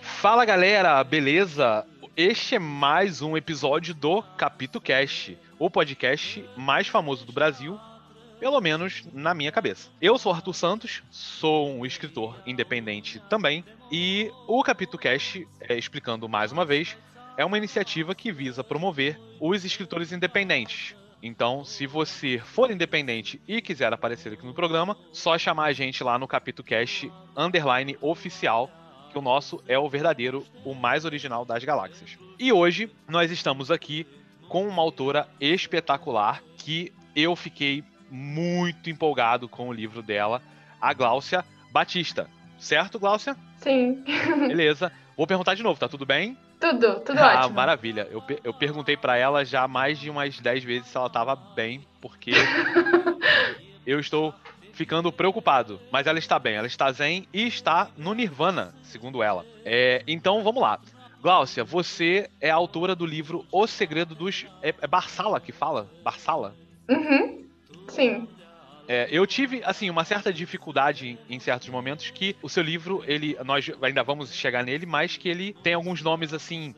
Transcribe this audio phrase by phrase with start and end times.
[0.00, 1.86] Fala galera, beleza?
[2.16, 7.78] Este é mais um episódio do Capito Cast, o podcast mais famoso do Brasil,
[8.40, 9.90] pelo menos na minha cabeça.
[10.00, 16.28] Eu sou Arthur Santos, sou um escritor independente também, e o Capito Cast, é, explicando
[16.28, 16.96] mais uma vez,
[17.36, 20.96] é uma iniciativa que visa promover os escritores independentes.
[21.22, 26.02] Então, se você for independente e quiser aparecer aqui no programa, só chamar a gente
[26.04, 28.70] lá no Capito Cast underline oficial
[29.10, 32.18] que o nosso é o verdadeiro, o mais original das galáxias.
[32.38, 34.06] E hoje nós estamos aqui
[34.48, 40.42] com uma autora espetacular que eu fiquei muito empolgado com o livro dela,
[40.80, 42.28] a Gláucia Batista.
[42.58, 43.36] Certo, Gláucia?
[43.56, 44.02] Sim.
[44.46, 44.92] Beleza.
[45.16, 46.36] Vou perguntar de novo, tá tudo bem?
[46.60, 47.54] Tudo, tudo ah, ótimo.
[47.54, 48.08] maravilha.
[48.10, 51.86] Eu, eu perguntei para ela já mais de umas 10 vezes se ela tava bem,
[52.00, 52.32] porque
[53.86, 54.34] eu estou
[54.72, 55.80] ficando preocupado.
[55.90, 59.46] Mas ela está bem, ela está zen e está no Nirvana, segundo ela.
[59.64, 60.80] É, então vamos lá.
[61.20, 64.46] Gláucia, você é autora do livro O Segredo dos.
[64.62, 65.90] É, é Barsala que fala?
[66.02, 66.54] Barsala?
[66.88, 67.44] Uhum.
[67.88, 68.28] Sim.
[68.88, 73.04] É, eu tive, assim, uma certa dificuldade em, em, certos momentos que o seu livro,
[73.06, 73.36] ele.
[73.44, 76.74] Nós ainda vamos chegar nele, mas que ele tem alguns nomes, assim,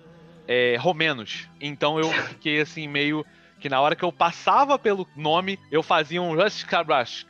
[0.49, 1.49] é, romenos.
[1.61, 3.25] Então eu fiquei, assim, meio.
[3.61, 7.27] Que na hora que eu passava pelo nome, eu fazia um Rush Kabrash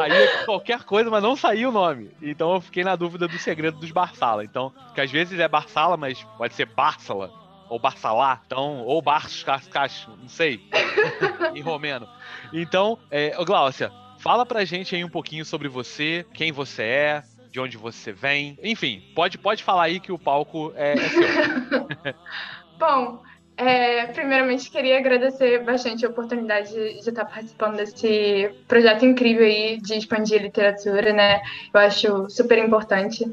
[0.00, 2.10] saía qualquer coisa, mas não saía o nome.
[2.22, 4.44] Então eu fiquei na dúvida do segredo dos Barsala.
[4.44, 7.30] Então, que às vezes é Barsala, mas pode ser Barsala
[7.70, 10.60] ou Barsalá, então, ou Barskas, não sei,
[11.54, 12.06] em romeno.
[12.52, 17.60] Então, é, Gláucia, fala pra gente aí um pouquinho sobre você, quem você é, de
[17.60, 21.88] onde você vem, enfim, pode, pode falar aí que o palco é, é seu.
[22.78, 23.22] Bom,
[23.56, 29.78] é, primeiramente, queria agradecer bastante a oportunidade de, de, estar participando desse projeto incrível aí
[29.78, 31.42] de expandir a literatura, né?
[31.72, 33.30] Eu acho super importante.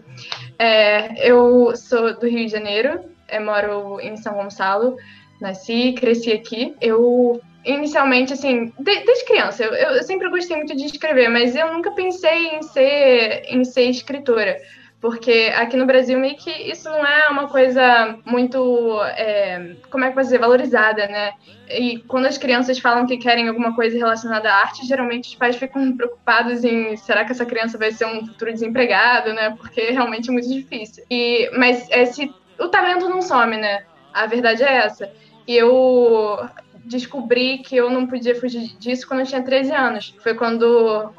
[0.59, 4.97] É, eu sou do Rio de Janeiro, moro em São Gonçalo,
[5.39, 6.75] nasci, cresci aqui.
[6.81, 11.73] Eu inicialmente, assim, de, desde criança, eu, eu, sempre gostei muito de escrever, mas eu
[11.73, 14.57] nunca pensei em ser, em ser escritora
[14.99, 20.09] porque aqui no Brasil meio que isso não é uma coisa muito, é, como é
[20.09, 21.33] que posso dizer, valorizada, né?
[21.69, 25.55] E quando as crianças falam que querem alguma coisa relacionada à arte, geralmente os pais
[25.55, 29.51] ficam preocupados em será que essa criança vai ser um futuro desempregado, né?
[29.51, 31.03] Porque é realmente muito difícil.
[31.11, 33.85] E, mas esse, o talento não some, né?
[34.13, 35.11] A verdade é essa.
[35.47, 36.47] E eu
[36.85, 40.15] descobri que eu não podia fugir disso quando eu tinha 13 anos.
[40.19, 41.11] Foi quando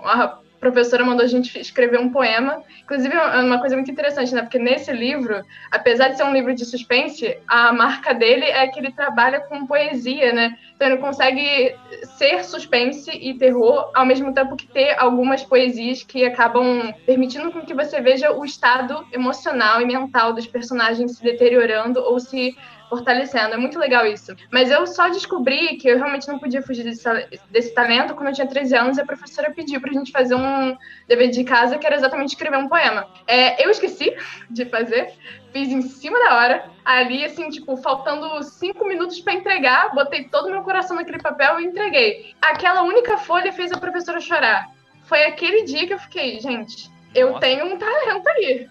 [0.58, 2.62] professora mandou a gente escrever um poema.
[2.82, 4.42] Inclusive, é uma coisa muito interessante, né?
[4.42, 8.78] Porque nesse livro, apesar de ser um livro de suspense, a marca dele é que
[8.78, 10.56] ele trabalha com poesia, né?
[10.74, 11.74] Então ele consegue
[12.16, 17.62] ser suspense e terror, ao mesmo tempo que ter algumas poesias que acabam permitindo com
[17.62, 22.56] que você veja o estado emocional e mental dos personagens se deteriorando ou se
[22.88, 23.54] fortalecendo.
[23.54, 24.34] É muito legal isso.
[24.50, 27.04] Mas eu só descobri que eu realmente não podia fugir desse,
[27.50, 30.76] desse talento quando eu tinha 13 anos e a professora pediu pra gente fazer um
[31.06, 33.06] dever de casa que era exatamente escrever um poema.
[33.26, 34.14] É, eu esqueci
[34.50, 35.12] de fazer,
[35.52, 40.46] fiz em cima da hora, ali, assim, tipo, faltando cinco minutos para entregar, botei todo
[40.46, 42.34] o meu coração naquele papel e entreguei.
[42.40, 44.68] Aquela única folha fez a professora chorar.
[45.04, 47.40] Foi aquele dia que eu fiquei, gente, eu Nossa.
[47.40, 48.68] tenho um talento aí.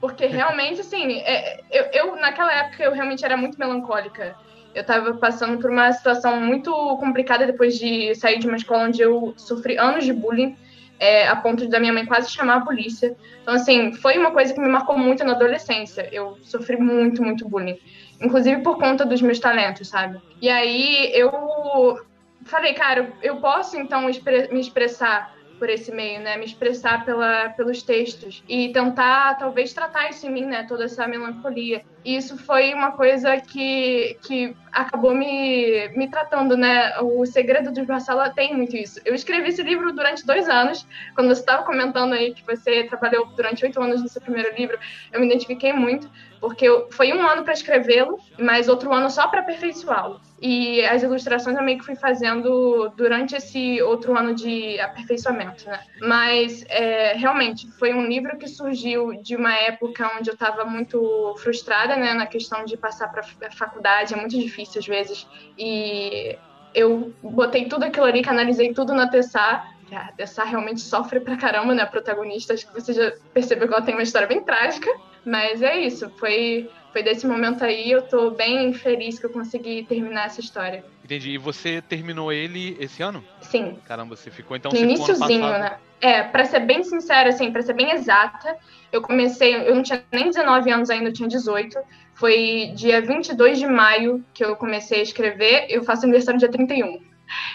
[0.00, 4.34] Porque realmente, assim, é, eu, eu, naquela época eu realmente era muito melancólica.
[4.74, 9.02] Eu estava passando por uma situação muito complicada depois de sair de uma escola onde
[9.02, 10.56] eu sofri anos de bullying,
[10.98, 13.14] é, a ponto da minha mãe quase chamar a polícia.
[13.42, 16.08] Então, assim, foi uma coisa que me marcou muito na adolescência.
[16.12, 17.78] Eu sofri muito, muito bullying.
[18.20, 20.20] Inclusive por conta dos meus talentos, sabe?
[20.40, 21.30] E aí eu
[22.44, 26.38] falei, cara, eu posso então me expressar por esse meio, né?
[26.38, 30.64] Me expressar pela, pelos textos e tentar, talvez, tratar isso em mim, né?
[30.66, 31.84] Toda essa melancolia.
[32.02, 36.98] E isso foi uma coisa que, que acabou me, me tratando, né?
[37.00, 38.98] O Segredo de Marcela tem muito isso.
[39.04, 40.86] Eu escrevi esse livro durante dois anos.
[41.14, 44.78] Quando você estava comentando aí que você trabalhou durante oito anos no seu primeiro livro,
[45.12, 49.40] eu me identifiquei muito, porque foi um ano para escrevê-lo, mas outro ano só para
[49.40, 50.20] aperfeiçoá-lo.
[50.40, 55.80] E as ilustrações eu meio que fui fazendo durante esse outro ano de aperfeiçoamento, né?
[56.00, 61.34] Mas, é, realmente, foi um livro que surgiu de uma época onde eu estava muito
[61.42, 62.14] frustrada, né?
[62.14, 65.26] Na questão de passar para faculdade, é muito difícil às vezes.
[65.58, 66.38] E
[66.74, 69.74] eu botei tudo aquilo ali, canalizei tudo na Tessar.
[69.92, 71.82] A Tessar realmente sofre pra caramba, né?
[71.82, 74.90] A protagonista, acho que você já percebeu que ela tem uma história bem trágica.
[75.24, 79.84] Mas é isso, foi foi desse momento aí, eu tô bem feliz que eu consegui
[79.84, 80.84] terminar essa história.
[81.04, 81.30] Entendi.
[81.30, 83.24] E você terminou ele esse ano?
[83.40, 83.78] Sim.
[83.86, 84.72] Caramba, você ficou então.
[84.72, 85.78] No iníciozinho, né?
[86.00, 88.56] É, para ser bem sincera, assim, para ser bem exata,
[88.90, 91.78] eu comecei, eu não tinha nem 19 anos ainda, eu tinha 18.
[92.14, 97.00] Foi dia 22 de maio que eu comecei a escrever, eu faço aniversário dia 31.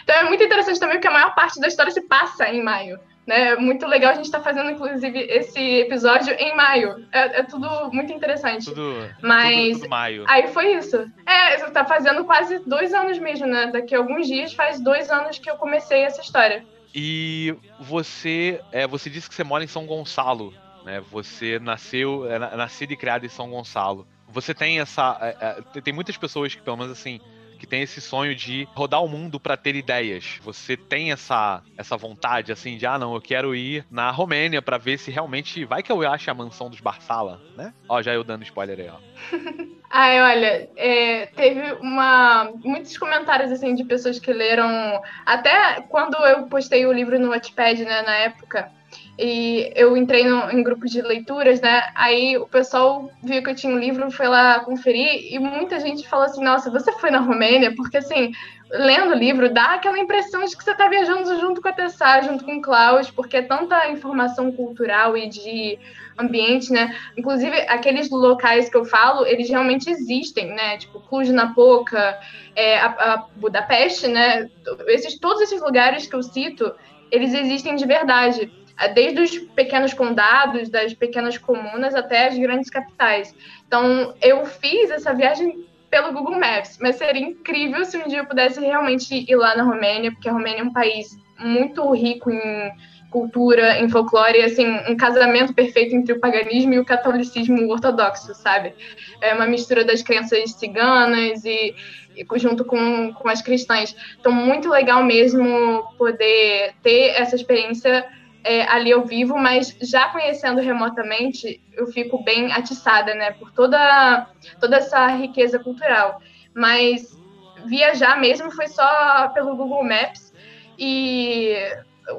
[0.03, 2.99] Então é muito interessante também porque a maior parte da história se passa em maio.
[3.25, 3.49] Né?
[3.49, 7.05] É muito legal a gente estar tá fazendo, inclusive, esse episódio em maio.
[7.11, 8.65] É, é tudo muito interessante.
[8.65, 10.25] Tudo, Mas tudo, tudo maio.
[10.27, 10.97] aí foi isso.
[11.25, 13.67] É, você está fazendo quase dois anos mesmo, né?
[13.67, 16.63] Daqui a alguns dias faz dois anos que eu comecei essa história.
[16.93, 20.53] E você, é, você disse que você mora em São Gonçalo,
[20.85, 21.01] né?
[21.11, 24.07] Você nasceu, é, nascido e criado em São Gonçalo.
[24.29, 27.19] Você tem essa, é, é, tem muitas pessoas que pelo menos assim
[27.65, 30.39] que tem esse sonho de rodar o mundo para ter ideias.
[30.43, 34.77] Você tem essa, essa vontade, assim, de, ah, não, eu quero ir na Romênia para
[34.77, 37.73] ver se realmente vai que eu ache a mansão dos Barsala, né?
[37.89, 38.99] Ó, já eu dando spoiler aí, ó.
[39.89, 45.01] Ai, olha, é, teve uma, muitos comentários assim de pessoas que leram.
[45.25, 48.69] Até quando eu postei o livro no Wattpad, né, na época,
[49.17, 51.83] e eu entrei no, em grupos de leituras, né?
[51.95, 56.07] Aí o pessoal viu que eu tinha um livro, foi lá conferir, e muita gente
[56.07, 57.73] falou assim: Nossa, você foi na Romênia?
[57.73, 58.33] Porque assim,
[58.69, 62.21] lendo o livro, dá aquela impressão de que você está viajando junto com a Tessá,
[62.21, 65.79] junto com o Klaus, porque é tanta informação cultural e de
[66.17, 66.93] ambiente, né?
[67.17, 70.77] Inclusive, aqueles locais que eu falo, eles realmente existem, né?
[70.77, 72.19] Tipo, Cluj-Napoca,
[72.53, 74.49] é, a, a Budapeste, né?
[74.87, 76.73] Esses, todos esses lugares que eu cito,
[77.09, 78.51] eles existem de verdade
[78.93, 83.33] desde os pequenos condados, das pequenas comunas até as grandes capitais.
[83.67, 88.25] Então, eu fiz essa viagem pelo Google Maps, mas seria incrível se um dia eu
[88.25, 92.71] pudesse realmente ir lá na Romênia, porque a Romênia é um país muito rico em
[93.09, 98.73] cultura, em folclore, assim, um casamento perfeito entre o paganismo e o catolicismo ortodoxo, sabe?
[99.21, 101.73] É uma mistura das crenças ciganas e,
[102.13, 103.95] e junto com, com as cristãs.
[104.19, 108.05] Então, muito legal mesmo poder ter essa experiência
[108.45, 114.27] é, ali ao vivo, mas já conhecendo remotamente, eu fico bem atiçada, né, por toda,
[114.61, 116.21] toda essa riqueza cultural.
[116.53, 117.19] Mas
[117.65, 120.31] viajar mesmo foi só pelo Google Maps
[120.77, 121.55] e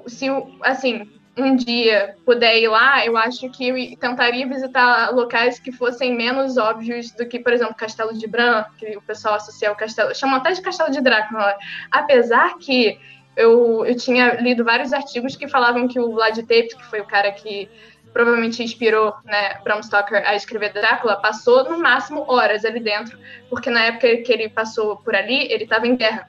[0.08, 0.26] se,
[0.62, 6.16] assim, um dia puder ir lá, eu acho que eu tentaria visitar locais que fossem
[6.16, 10.12] menos óbvios do que, por exemplo, Castelo de Bran, que o pessoal associa ao castelo,
[10.12, 11.54] chamam até de Castelo de Drácula,
[11.90, 12.98] apesar que
[13.36, 17.04] eu, eu tinha lido vários artigos que falavam que o Vlad Tepes, que foi o
[17.04, 17.68] cara que
[18.12, 23.18] provavelmente inspirou né, Bram Stoker a escrever Drácula, passou no máximo horas ali dentro,
[23.50, 26.26] porque na época que ele passou por ali, ele estava em guerra.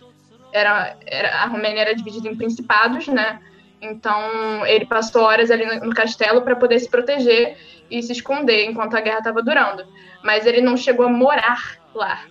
[0.51, 3.39] Era, era, a Romênia era dividida em principados, né?
[3.81, 7.55] Então ele passou horas ali no, no castelo para poder se proteger
[7.89, 9.85] e se esconder enquanto a guerra estava durando.
[10.21, 12.21] Mas ele não chegou a morar lá.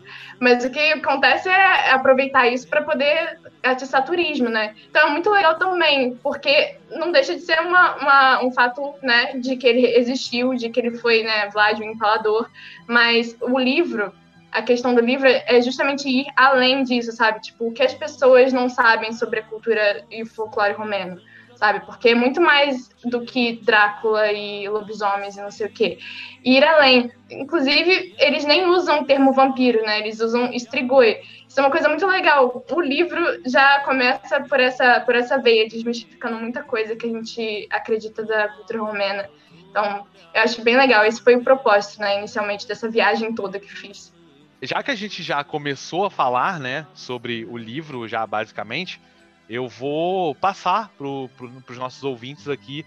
[0.41, 4.75] Mas o que acontece é aproveitar isso para poder atiçar turismo, né?
[4.89, 9.37] Então é muito legal também, porque não deixa de ser uma, uma, um fato, né,
[9.39, 12.49] de que ele existiu, de que ele foi, né, Vlad, o empalador,
[12.87, 14.13] mas o livro,
[14.53, 17.41] a questão do livro é justamente ir além disso, sabe?
[17.41, 21.21] Tipo, o que as pessoas não sabem sobre a cultura e o folclore romeno
[21.57, 21.85] sabe?
[21.85, 25.99] Porque é muito mais do que Drácula e lobisomens e não sei o quê.
[26.45, 27.11] Ir além.
[27.31, 29.99] Inclusive, eles nem usam o termo vampiro, né?
[29.99, 31.21] Eles usam Strigoi.
[31.49, 32.65] Isso é uma coisa muito legal.
[32.71, 37.67] O livro já começa por essa, por essa veia, desmistificando muita coisa que a gente
[37.71, 39.29] acredita da cultura romena.
[39.71, 41.05] Então, eu acho bem legal.
[41.05, 44.15] Esse foi o propósito, né, inicialmente, dessa viagem toda que fiz.
[44.63, 49.01] Já que a gente já começou a falar, né, sobre o livro, já basicamente,
[49.49, 52.85] eu vou passar para pro, os nossos ouvintes aqui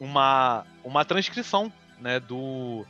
[0.00, 2.86] uma, uma transcrição né, do,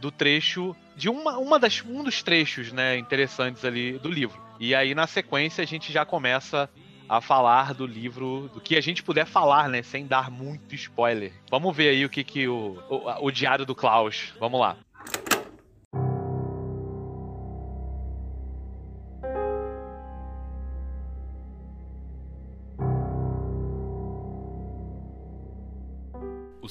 [0.00, 4.40] do trecho, de uma, uma das, um dos trechos né, interessantes ali do livro.
[4.58, 6.68] E aí, na sequência, a gente já começa
[7.08, 11.32] a falar do livro, do que a gente puder falar, né, sem dar muito spoiler.
[11.50, 14.34] Vamos ver aí o que, que o, o, o diário do Klaus.
[14.38, 14.76] Vamos lá.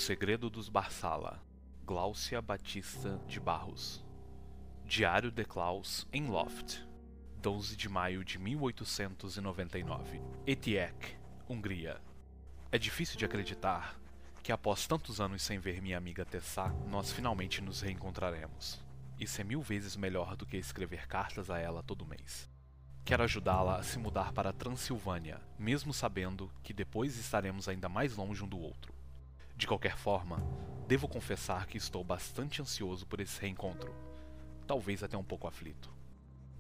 [0.08, 1.44] Segredo dos Barsala,
[1.84, 4.02] Gláucia Batista de Barros.
[4.86, 6.80] Diário de Klaus em Loft,
[7.42, 10.22] 12 de maio de 1899.
[10.46, 11.18] Etiek,
[11.50, 12.00] Hungria.
[12.72, 14.00] É difícil de acreditar
[14.42, 18.82] que após tantos anos sem ver minha amiga Tessá, nós finalmente nos reencontraremos.
[19.20, 22.50] Isso é mil vezes melhor do que escrever cartas a ela todo mês.
[23.04, 28.16] Quero ajudá-la a se mudar para a Transilvânia, mesmo sabendo que depois estaremos ainda mais
[28.16, 28.97] longe um do outro.
[29.58, 30.38] De qualquer forma,
[30.88, 33.92] devo confessar que estou bastante ansioso por esse reencontro,
[34.68, 35.92] talvez até um pouco aflito.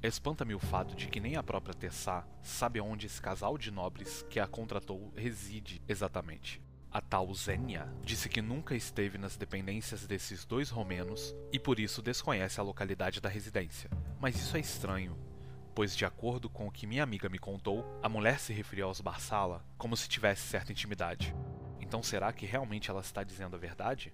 [0.01, 4.23] Espanta-me o fato de que nem a própria Tessá sabe onde esse casal de nobres
[4.23, 6.59] que a contratou reside exatamente.
[6.91, 12.01] A tal Zênia disse que nunca esteve nas dependências desses dois romenos e por isso
[12.01, 13.91] desconhece a localidade da residência.
[14.19, 15.15] Mas isso é estranho,
[15.75, 19.01] pois, de acordo com o que minha amiga me contou, a mulher se referiu aos
[19.01, 21.35] Barsala como se tivesse certa intimidade.
[21.87, 24.13] Então será que realmente ela está dizendo a verdade?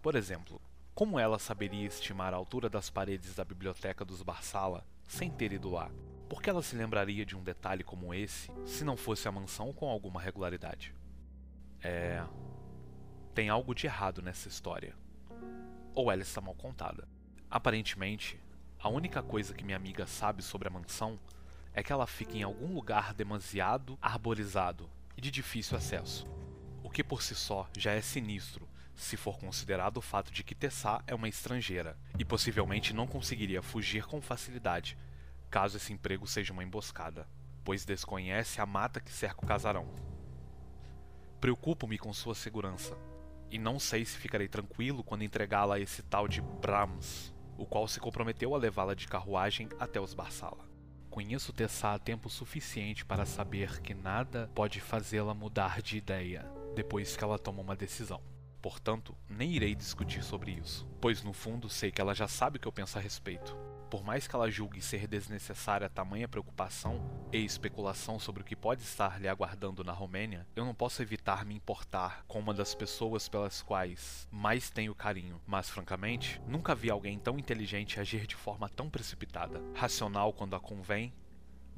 [0.00, 0.62] Por exemplo,
[0.94, 5.68] como ela saberia estimar a altura das paredes da biblioteca dos Barsala sem ter ido
[5.68, 5.90] lá?
[6.28, 9.72] Por que ela se lembraria de um detalhe como esse se não fosse a mansão
[9.72, 10.94] com alguma regularidade?
[11.82, 12.24] É.
[13.34, 14.94] Tem algo de errado nessa história.
[15.94, 17.08] Ou ela está mal contada.
[17.50, 18.38] Aparentemente,
[18.78, 21.18] a única coisa que minha amiga sabe sobre a mansão
[21.74, 26.41] é que ela fica em algum lugar demasiado arborizado e de difícil acesso.
[26.92, 31.02] Que por si só já é sinistro, se for considerado o fato de que Tessá
[31.06, 34.96] é uma estrangeira e possivelmente não conseguiria fugir com facilidade
[35.52, 37.28] caso esse emprego seja uma emboscada,
[37.62, 39.86] pois desconhece a mata que cerca o casarão.
[41.38, 42.96] Preocupo-me com sua segurança,
[43.50, 47.86] e não sei se ficarei tranquilo quando entregá-la a esse tal de Brahms, o qual
[47.86, 50.66] se comprometeu a levá-la de carruagem até os Barsala.
[51.10, 57.16] Conheço Tessá há tempo suficiente para saber que nada pode fazê-la mudar de ideia depois
[57.16, 58.20] que ela toma uma decisão.
[58.60, 62.60] Portanto, nem irei discutir sobre isso, pois no fundo sei que ela já sabe o
[62.60, 63.56] que eu penso a respeito
[63.92, 66.98] por mais que ela julgue ser desnecessária tamanha preocupação
[67.30, 71.44] e especulação sobre o que pode estar lhe aguardando na Romênia, eu não posso evitar
[71.44, 75.38] me importar com uma das pessoas pelas quais mais tenho carinho.
[75.46, 80.60] Mas, francamente, nunca vi alguém tão inteligente agir de forma tão precipitada, racional quando a
[80.60, 81.12] convém,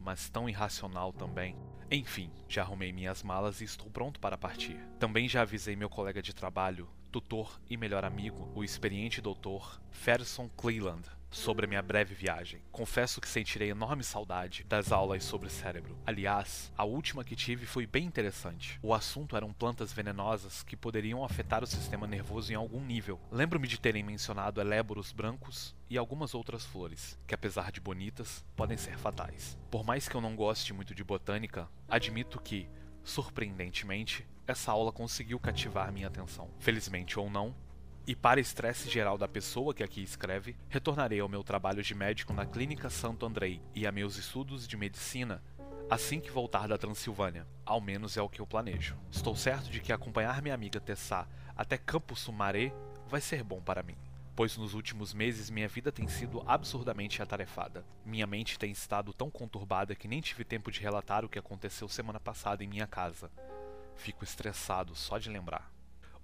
[0.05, 1.57] mas tão irracional também.
[1.91, 4.77] Enfim, já arrumei minhas malas e estou pronto para partir.
[4.99, 10.49] Também já avisei meu colega de trabalho, tutor e melhor amigo, o experiente doutor Ferguson
[10.57, 12.63] Cleland, sobre a minha breve viagem.
[12.71, 15.99] Confesso que sentirei enorme saudade das aulas sobre cérebro.
[16.07, 18.79] Aliás, a última que tive foi bem interessante.
[18.83, 23.21] O assunto eram plantas venenosas que poderiam afetar o sistema nervoso em algum nível.
[23.31, 28.77] Lembro-me de terem mencionado eléboros brancos e algumas outras flores, que apesar de bonitas, podem
[28.77, 29.59] ser fatais.
[29.71, 32.69] Por mais que eu não goste muito de botânica, admito que,
[33.03, 36.51] surpreendentemente, essa aula conseguiu cativar minha atenção.
[36.59, 37.55] Felizmente ou não,
[38.07, 42.33] e para estresse geral da pessoa que aqui escreve, retornarei ao meu trabalho de médico
[42.33, 45.43] na Clínica Santo Andrei e a meus estudos de medicina
[45.89, 47.47] assim que voltar da Transilvânia.
[47.65, 48.97] Ao menos é o que eu planejo.
[49.11, 52.73] Estou certo de que acompanhar minha amiga Tessá até Campo Sumaré
[53.07, 53.97] vai ser bom para mim,
[54.35, 57.85] pois nos últimos meses minha vida tem sido absurdamente atarefada.
[58.05, 61.89] Minha mente tem estado tão conturbada que nem tive tempo de relatar o que aconteceu
[61.89, 63.31] semana passada em minha casa.
[63.95, 65.74] Fico estressado só de lembrar.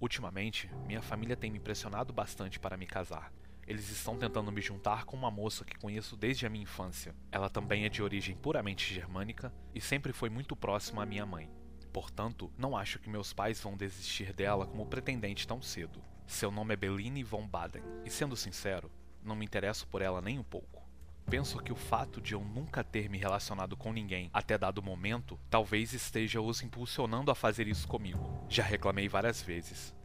[0.01, 3.31] Ultimamente, minha família tem me pressionado bastante para me casar.
[3.67, 7.15] Eles estão tentando me juntar com uma moça que conheço desde a minha infância.
[7.31, 11.51] Ela também é de origem puramente germânica e sempre foi muito próxima à minha mãe.
[11.93, 16.03] Portanto, não acho que meus pais vão desistir dela como pretendente tão cedo.
[16.25, 18.91] Seu nome é Beline von Baden, e sendo sincero,
[19.21, 20.80] não me interesso por ela nem um pouco.
[21.29, 25.39] Penso que o fato de eu nunca ter me relacionado com ninguém até dado momento
[25.49, 28.45] talvez esteja os impulsionando a fazer isso comigo.
[28.49, 29.95] Já reclamei várias vezes,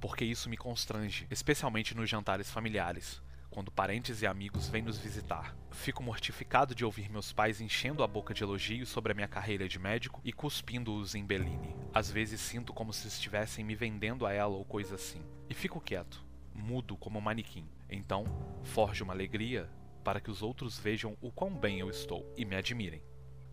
[0.00, 5.56] porque isso me constrange, especialmente nos jantares familiares, quando parentes e amigos vêm nos visitar.
[5.70, 9.68] Fico mortificado de ouvir meus pais enchendo a boca de elogios sobre a minha carreira
[9.68, 11.74] de médico e cuspindo-os em Bellini.
[11.92, 15.22] Às vezes sinto como se estivessem me vendendo a ela ou coisa assim.
[15.48, 17.66] E fico quieto, mudo como um manequim.
[17.88, 18.24] Então,
[18.62, 19.70] forjo uma alegria
[20.06, 23.02] para que os outros vejam o quão bem eu estou e me admirem.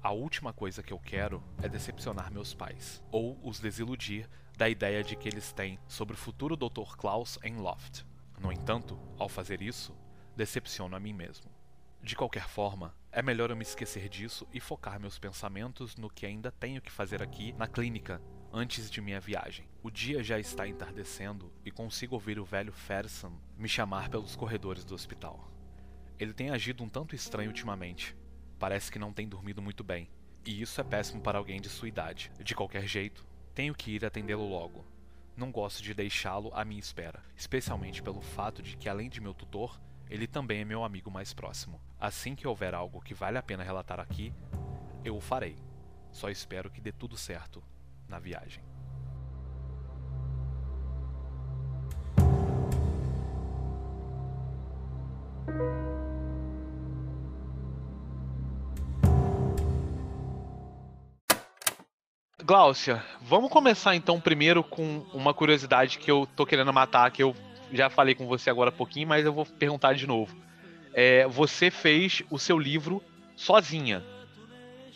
[0.04, 5.04] A última coisa que eu quero é decepcionar meus pais, ou os desiludir da ideia
[5.04, 6.96] de que eles têm sobre o futuro Dr.
[6.96, 8.06] Klaus em Loft.
[8.40, 9.98] No entanto, ao fazer isso,
[10.36, 11.50] decepciono a mim mesmo.
[12.04, 16.24] De qualquer forma, é melhor eu me esquecer disso e focar meus pensamentos no que
[16.24, 19.68] ainda tenho que fazer aqui na clínica antes de minha viagem.
[19.82, 24.86] O dia já está entardecendo e consigo ouvir o velho Ferson me chamar pelos corredores
[24.86, 25.53] do hospital.
[26.20, 28.16] Ele tem agido um tanto estranho ultimamente,
[28.60, 30.10] parece que não tem dormido muito bem.
[30.46, 32.32] E isso é péssimo para alguém de sua idade.
[32.42, 34.86] De qualquer jeito, tenho que ir atendê-lo logo.
[35.36, 39.34] Não gosto de deixá-lo à minha espera, especialmente pelo fato de que, além de meu
[39.34, 39.80] tutor,
[40.10, 41.82] ele também é meu amigo mais próximo.
[42.00, 44.34] Assim que houver algo que vale a pena relatar aqui,
[45.04, 45.56] eu o farei.
[46.12, 47.64] Só espero que dê tudo certo
[48.08, 48.64] na viagem.
[62.54, 67.36] Gláucia, vamos começar então primeiro com uma curiosidade que eu tô querendo matar, que eu
[67.72, 70.38] já falei com você agora há pouquinho, mas eu vou perguntar de novo.
[70.94, 73.02] É, você fez o seu livro
[73.36, 74.04] sozinha.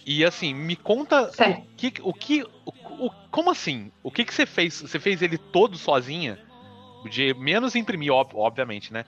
[0.06, 3.92] E assim, me conta o que, o que, o, como assim?
[4.04, 4.80] O que, que você fez?
[4.80, 6.38] Você fez ele todo sozinha?
[7.10, 9.04] De menos imprimir, ob, obviamente, né?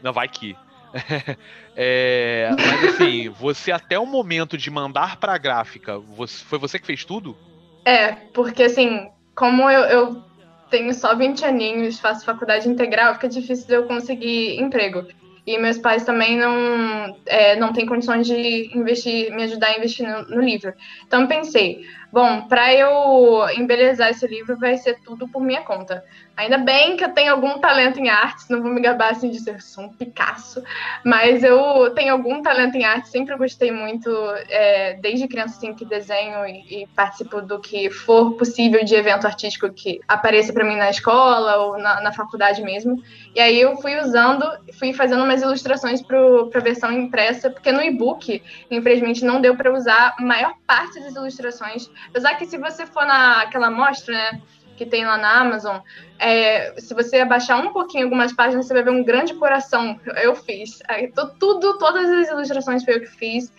[0.00, 0.56] Não vai que.
[1.74, 6.86] é, mas assim, você até o momento de mandar pra gráfica, você, foi você que
[6.86, 7.36] fez tudo?
[7.84, 10.22] É, porque assim, como eu, eu
[10.70, 15.06] tenho só 20 aninhos, faço faculdade integral, fica difícil de eu conseguir emprego.
[15.46, 20.06] E meus pais também não, é, não têm condições de investir, me ajudar a investir
[20.06, 20.72] no, no livro.
[21.06, 26.04] Então pensei, bom, para eu embelezar esse livro vai ser tudo por minha conta.
[26.40, 29.38] Ainda bem que eu tenho algum talento em artes, não vou me gabar assim de
[29.40, 30.62] ser sou um Picasso,
[31.04, 34.10] mas eu tenho algum talento em arte, sempre gostei muito,
[34.48, 39.26] é, desde criança assim, que desenho e, e, participo do que for possível de evento
[39.26, 43.02] artístico que apareça para mim na escola ou na, na, faculdade mesmo.
[43.34, 44.46] E aí eu fui usando,
[44.78, 49.70] fui fazendo umas ilustrações para a versão impressa, porque no e-book, infelizmente, não deu para
[49.70, 54.42] usar a maior parte das ilustrações Apesar que se você for naquela amostra, né,
[54.80, 55.76] que tem lá na Amazon,
[56.18, 60.00] é, se você abaixar um pouquinho algumas páginas, você vai ver um grande coração.
[60.22, 60.78] Eu fiz.
[60.88, 63.52] Aí, tudo, todas as ilustrações foi eu que fiz.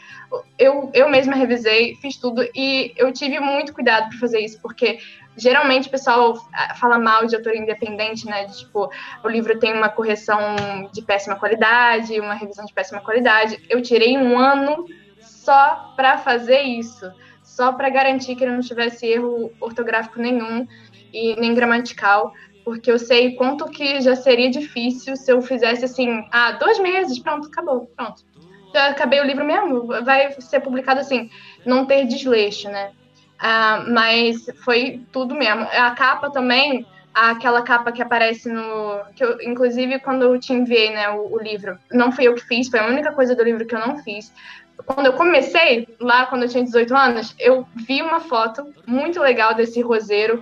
[0.57, 4.97] Eu, eu mesma revisei, fiz tudo e eu tive muito cuidado para fazer isso, porque
[5.37, 6.35] geralmente o pessoal
[6.79, 8.45] fala mal de autor independente, né?
[8.45, 8.89] De, tipo,
[9.23, 10.55] o livro tem uma correção
[10.91, 13.63] de péssima qualidade, uma revisão de péssima qualidade.
[13.69, 14.85] Eu tirei um ano
[15.19, 17.11] só para fazer isso
[17.55, 20.65] só para garantir que não tivesse erro ortográfico nenhum
[21.13, 22.31] e nem gramatical,
[22.63, 27.19] porque eu sei quanto que já seria difícil se eu fizesse assim, ah, dois meses,
[27.19, 28.23] pronto, acabou, pronto.
[28.73, 31.29] Já acabei o livro mesmo, vai ser publicado assim,
[31.65, 32.91] não ter desleixo, né?
[33.37, 35.63] Ah, mas foi tudo mesmo.
[35.63, 39.03] A capa também, aquela capa que aparece no.
[39.13, 42.47] Que eu, inclusive, quando eu te enviei né, o, o, livro, não fui eu que
[42.47, 44.31] fiz, foi a única coisa do livro que eu não fiz
[44.85, 49.53] quando eu comecei, lá quando eu tinha 18 anos, eu vi uma foto muito legal
[49.53, 50.41] desse roseiro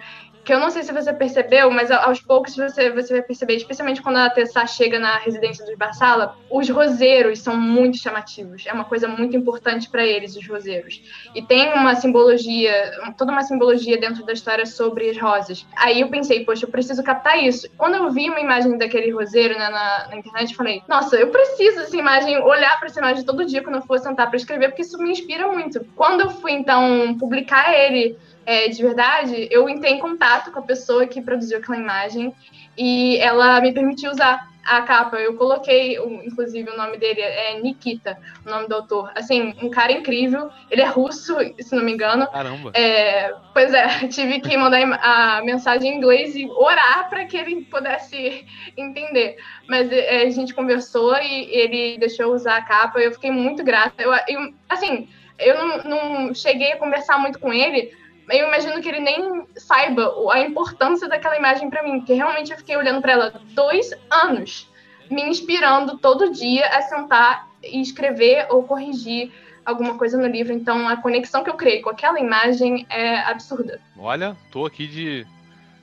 [0.50, 4.02] que eu não sei se você percebeu, mas aos poucos você, você vai perceber, especialmente
[4.02, 8.64] quando a Tessa chega na residência dos Barsala, os roseiros são muito chamativos.
[8.66, 11.04] É uma coisa muito importante para eles, os roseiros.
[11.36, 12.74] E tem uma simbologia,
[13.16, 15.68] toda uma simbologia dentro da história sobre as rosas.
[15.76, 17.70] Aí eu pensei, poxa, eu preciso captar isso.
[17.78, 21.28] Quando eu vi uma imagem daquele roseiro né, na, na internet, eu falei, nossa, eu
[21.28, 24.70] preciso dessa imagem, olhar para essa imagem todo dia quando eu for sentar para escrever,
[24.70, 25.86] porque isso me inspira muito.
[25.96, 28.18] Quando eu fui, então, publicar ele
[28.50, 32.34] é, de verdade, eu entrei em contato com a pessoa que produziu aquela imagem
[32.76, 35.18] e ela me permitiu usar a capa.
[35.18, 39.12] Eu coloquei, inclusive, o nome dele é Nikita, o nome do autor.
[39.14, 40.50] Assim, um cara incrível.
[40.72, 42.26] Ele é russo, se não me engano.
[42.26, 42.72] Caramba.
[42.74, 47.66] É, pois é, tive que mandar a mensagem em inglês e orar para que ele
[47.66, 49.38] pudesse entender.
[49.68, 52.98] Mas é, a gente conversou e ele deixou usar a capa.
[52.98, 54.02] Eu fiquei muito grata.
[54.02, 55.08] Eu, eu assim,
[55.38, 57.92] eu não, não cheguei a conversar muito com ele,
[58.30, 62.58] eu imagino que ele nem saiba a importância daquela imagem para mim, porque realmente eu
[62.58, 64.70] fiquei olhando para ela dois anos,
[65.10, 69.32] me inspirando todo dia a sentar e escrever ou corrigir
[69.66, 70.54] alguma coisa no livro.
[70.54, 73.82] Então a conexão que eu criei com aquela imagem é absurda.
[73.98, 75.26] Olha, tô aqui de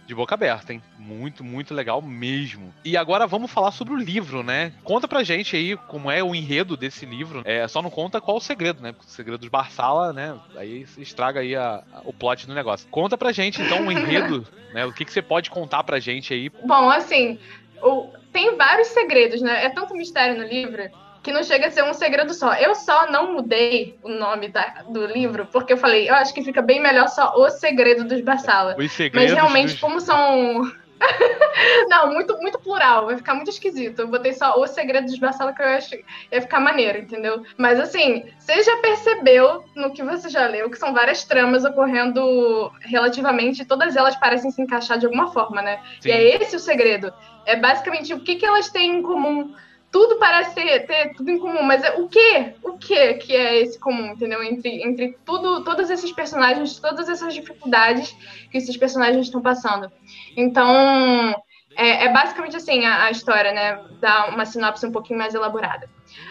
[0.07, 0.83] de boca aberta, hein?
[0.99, 2.73] Muito, muito legal mesmo.
[2.85, 4.73] E agora vamos falar sobre o livro, né?
[4.85, 7.43] Conta pra gente aí como é o enredo desse livro.
[7.45, 8.93] É, só não conta qual o segredo, né?
[8.93, 10.39] Porque o segredo dos Barsala, né?
[10.57, 12.89] Aí estraga aí a, a, o plot do negócio.
[12.91, 14.87] Conta pra gente, então, o enredo, né?
[14.87, 16.49] O que, que você pode contar pra gente aí?
[16.49, 17.39] Bom, assim,
[17.83, 19.65] o, tem vários segredos, né?
[19.65, 20.89] É tanto mistério no livro
[21.27, 22.55] que não chega a ser um segredo só.
[22.55, 26.41] Eu só não mudei o nome da, do livro, porque eu falei, eu acho que
[26.41, 28.77] fica bem melhor só O Segredo dos Bassala.
[29.13, 29.81] Mas realmente, dos...
[29.81, 30.71] como são.
[31.91, 34.03] não, muito, muito plural, vai ficar muito esquisito.
[34.03, 37.43] Eu botei só O Segredo dos Bassala, que eu acho que ia ficar maneiro, entendeu?
[37.57, 42.71] Mas assim, você já percebeu no que você já leu que são várias tramas ocorrendo
[42.83, 45.83] relativamente, todas elas parecem se encaixar de alguma forma, né?
[46.01, 46.09] Sim.
[46.09, 47.13] E é esse o segredo.
[47.45, 49.53] É basicamente o que, que elas têm em comum
[49.91, 52.55] tudo parece ter, ter, tudo em comum, mas é, o que?
[52.63, 54.43] O que que é esse comum, entendeu?
[54.43, 58.15] Entre, entre tudo, todos esses personagens, todas essas dificuldades
[58.51, 59.91] que esses personagens estão passando.
[60.37, 61.35] Então,
[61.77, 63.81] é, é basicamente assim a, a, história, né?
[64.01, 65.89] Dá uma sinopse um pouquinho mais elaborada.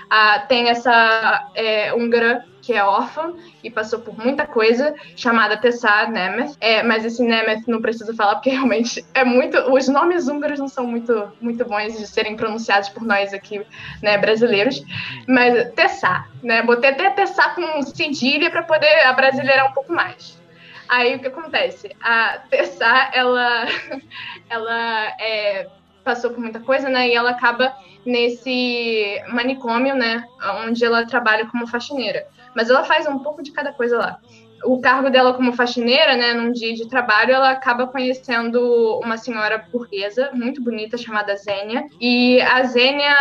[0.10, 3.32] Ah, tem essa é, húngara que é órfã
[3.64, 6.56] e passou por muita coisa, chamada Tessar Nemeth.
[6.60, 9.58] É, mas esse Nemeth não preciso falar porque realmente é muito.
[9.72, 13.64] Os nomes húngaros não são muito, muito bons de serem pronunciados por nós aqui,
[14.02, 14.84] né, brasileiros.
[15.28, 16.64] Mas Tessar, né?
[16.64, 20.42] Botei até Tessar com cedilha para poder abrasileirar um pouco mais.
[20.90, 21.96] Aí o que acontece?
[22.02, 23.68] A Tessar, ela,
[24.50, 25.68] ela é,
[26.06, 27.10] passou por muita coisa, né?
[27.10, 30.24] E ela acaba nesse manicômio, né?
[30.66, 32.28] Onde ela trabalha como faxineira.
[32.56, 34.20] Mas ela faz um pouco de cada coisa lá.
[34.66, 39.66] o cargo dela como faxineira, né, num dia de trabalho, ela acaba conhecendo uma senhora
[39.72, 41.86] burguesa muito bonita chamada Zênia.
[42.00, 43.14] E a Zênia,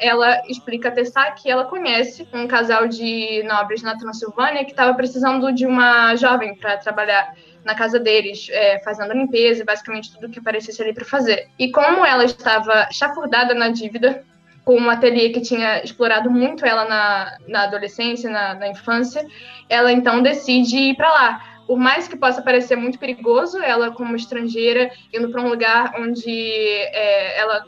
[0.00, 4.94] ela explica a Tessá que ela conhece um casal de nobres na Transilvânia que estava
[4.94, 10.38] precisando de uma jovem para trabalhar na casa deles, é, fazendo limpeza, basicamente tudo que
[10.38, 11.48] aparecesse ali para fazer.
[11.58, 14.24] E como ela estava chafurdada na dívida,
[14.64, 19.26] com um ateliê que tinha explorado muito ela na, na adolescência, na, na infância,
[19.68, 21.44] ela então decide ir para lá.
[21.66, 26.30] Por mais que possa parecer muito perigoso, ela como estrangeira indo para um lugar onde
[26.30, 27.64] é, ela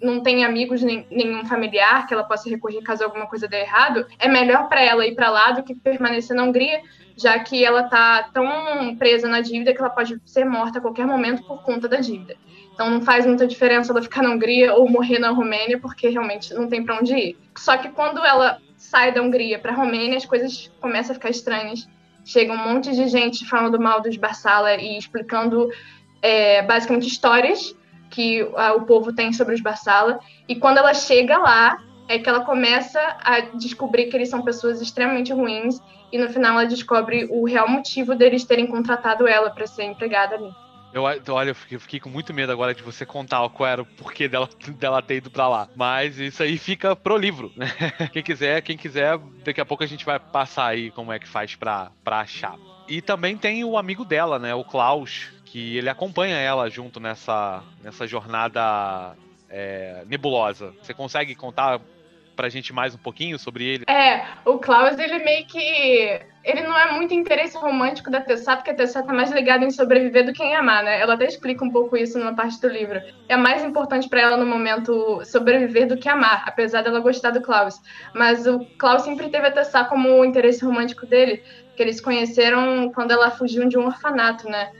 [0.00, 4.06] não tem amigos nem nenhum familiar que ela possa recorrer caso alguma coisa dê errado,
[4.18, 6.80] é melhor para ela ir para lá do que permanecer na Hungria,
[7.16, 11.06] já que ela está tão presa na dívida que ela pode ser morta a qualquer
[11.06, 12.36] momento por conta da dívida.
[12.72, 16.52] Então não faz muita diferença ela ficar na Hungria ou morrer na Romênia, porque realmente
[16.52, 17.38] não tem para onde ir.
[17.56, 21.30] Só que quando ela sai da Hungria para a Romênia, as coisas começam a ficar
[21.30, 21.88] estranhas.
[22.24, 25.70] Chega um monte de gente falando mal dos Barsala e explicando
[26.20, 27.76] é, basicamente histórias
[28.10, 30.18] que a, o povo tem sobre os Barsala.
[30.48, 34.80] E quando ela chega lá, é que ela começa a descobrir que eles são pessoas
[34.80, 35.80] extremamente ruins
[36.14, 40.36] e no final ela descobre o real motivo deles terem contratado ela para ser empregada
[40.36, 40.54] ali.
[40.92, 43.82] Eu, olha, eu fiquei, eu fiquei, com muito medo agora de você contar qual era
[43.82, 44.48] o porquê dela,
[44.78, 45.68] dela ter ido pra lá.
[45.74, 47.66] Mas isso aí fica pro livro, né?
[48.12, 51.26] Quem quiser, quem quiser, daqui a pouco a gente vai passar aí como é que
[51.26, 52.54] faz pra, pra achar.
[52.86, 54.54] E também tem o amigo dela, né?
[54.54, 59.16] O Klaus, que ele acompanha ela junto nessa, nessa jornada
[59.50, 60.72] é, nebulosa.
[60.80, 61.80] Você consegue contar
[62.34, 63.84] pra gente mais um pouquinho sobre ele?
[63.88, 66.20] É, o Klaus, ele meio que.
[66.44, 69.70] Ele não é muito interesse romântico da Tessá, porque a Tessá tá mais ligada em
[69.70, 71.00] sobreviver do que em amar, né?
[71.00, 73.00] Ela até explica um pouco isso numa parte do livro.
[73.30, 77.40] É mais importante para ela no momento sobreviver do que amar, apesar dela gostar do
[77.40, 77.80] Klaus.
[78.14, 81.42] Mas o Klaus sempre teve a Tessá como o interesse romântico dele,
[81.74, 84.70] que eles conheceram quando ela fugiu de um orfanato, né?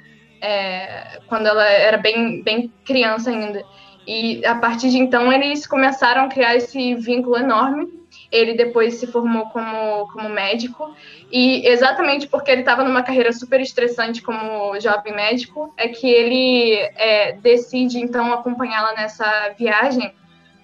[0.43, 3.65] É, quando ela era bem, bem criança ainda.
[4.07, 7.89] E a partir de então eles começaram a criar esse vínculo enorme.
[8.31, 10.95] Ele depois se formou como, como médico,
[11.31, 16.75] e exatamente porque ele estava numa carreira super estressante como jovem médico, é que ele
[16.97, 20.13] é, decide então acompanhá-la nessa viagem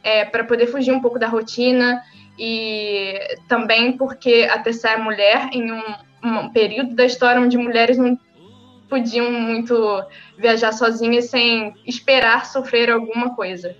[0.03, 2.03] é, para poder fugir um pouco da rotina,
[2.39, 5.83] e também porque a Tessa é mulher em um,
[6.25, 8.19] um período da história onde mulheres não
[8.91, 10.05] podiam muito
[10.37, 13.75] viajar sozinhas sem esperar sofrer alguma coisa.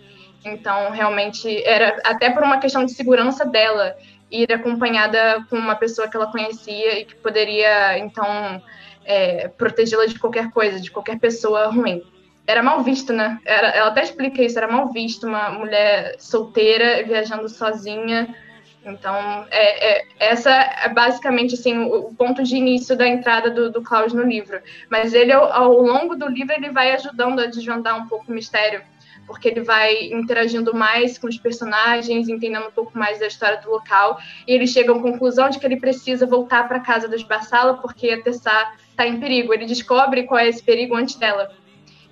[0.45, 3.95] Então, realmente, era até por uma questão de segurança dela
[4.31, 8.63] ir acompanhada com uma pessoa que ela conhecia e que poderia, então,
[9.05, 12.01] é, protegê-la de qualquer coisa, de qualquer pessoa ruim.
[12.47, 13.39] Era mal visto, né?
[13.45, 18.35] Era, ela até explica isso, era mal visto uma mulher solteira viajando sozinha
[18.85, 23.71] então, é, é, essa é basicamente assim, o, o, ponto de início da entrada do,
[23.71, 24.61] do Klaus no livro.
[24.89, 28.35] Mas ele, ao, ao, longo do livro, ele vai ajudando a desvendar um pouco o
[28.35, 28.83] mistério,
[29.27, 33.71] porque ele vai interagindo mais com os personagens, entendendo um pouco mais da história do
[33.71, 37.23] local, e ele chega à conclusão de que ele precisa voltar para a casa dos
[37.23, 39.53] Bassala, porque a Tessá está em perigo.
[39.53, 41.53] Ele descobre qual é esse perigo antes dela.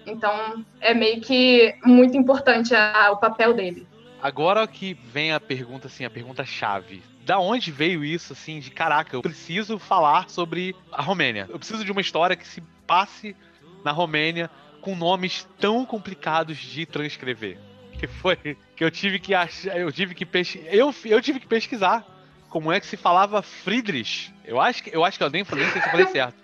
[0.06, 3.86] Então, é meio que muito importante a, o papel dele.
[4.22, 7.02] Agora que vem a pergunta, assim, a pergunta chave.
[7.24, 11.46] Da onde veio isso, assim, de caraca, eu preciso falar sobre a Romênia.
[11.48, 13.36] Eu preciso de uma história que se passe
[13.84, 14.50] na Romênia
[14.80, 17.58] com nomes tão complicados de transcrever.
[17.92, 18.36] Que foi
[18.76, 22.04] que eu tive que achar, eu tive que pesquisar, eu, eu tive que pesquisar
[22.48, 24.32] como é que se falava Friedrich.
[24.44, 26.36] Eu acho que eu acho que eu nem falei, nem sei se eu falei certo.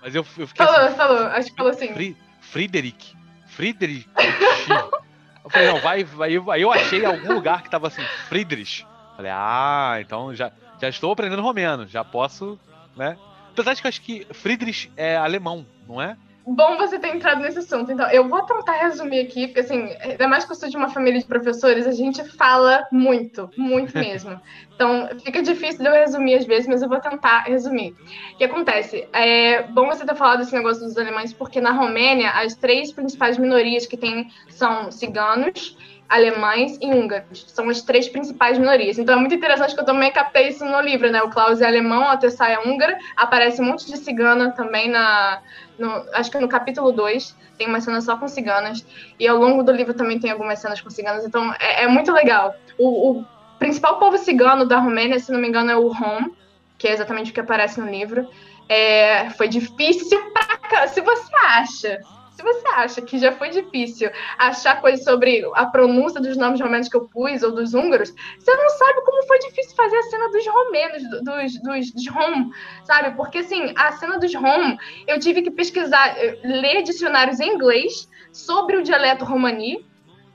[0.00, 2.14] Mas eu, eu fiquei Falou, assim, falou, acho que falou assim.
[2.40, 3.16] Friedrich.
[3.46, 4.06] Friedrich.
[5.44, 6.28] Eu falei, não, vai, vai.
[6.50, 8.86] Aí eu achei algum lugar que tava assim, Friedrich.
[9.16, 12.58] Falei, ah, então já, já estou aprendendo romeno, já posso,
[12.96, 13.16] né?
[13.52, 16.16] Apesar de que eu acho que Friedrich é alemão, não é?
[16.44, 17.92] Bom você ter entrado nesse assunto.
[17.92, 20.88] Então, eu vou tentar resumir aqui, porque, assim, ainda mais que eu sou de uma
[20.88, 24.40] família de professores, a gente fala muito, muito mesmo.
[24.74, 27.94] Então, fica difícil de eu resumir às vezes, mas eu vou tentar resumir.
[28.34, 29.06] O que acontece?
[29.12, 33.38] É bom você ter falado desse negócio dos alemães, porque na Romênia, as três principais
[33.38, 35.76] minorias que tem são ciganos,
[36.12, 37.46] alemães e húngaros.
[37.48, 38.98] São as três principais minorias.
[38.98, 41.22] Então é muito interessante que eu também captei isso no livro, né?
[41.22, 45.40] O Klaus é alemão, a Tessá é húngara, aparece um monte de cigana também na.
[45.78, 48.84] No, acho que no capítulo 2 tem uma cena só com ciganas.
[49.18, 51.24] E ao longo do livro também tem algumas cenas com ciganas.
[51.24, 52.54] Então é, é muito legal.
[52.78, 53.24] O, o,
[53.58, 56.30] principal povo cigano da Romênia, se não me engano, é o Rom,
[56.76, 58.28] que é exatamente o que aparece no livro.
[58.68, 60.88] É, foi difícil pra cá.
[60.88, 62.00] Se você acha
[62.34, 66.88] se você acha que já foi difícil achar coisas sobre a pronúncia dos nomes romanos
[66.88, 70.28] que eu pus, ou dos húngaros, você não sabe como foi difícil fazer a cena
[70.30, 72.50] dos romenos, dos, dos, dos Rom,
[72.84, 73.16] sabe?
[73.16, 78.08] Porque, assim, a cena dos Rom, eu tive que pesquisar, eh, ler dicionários em inglês
[78.32, 79.86] sobre o dialeto romani,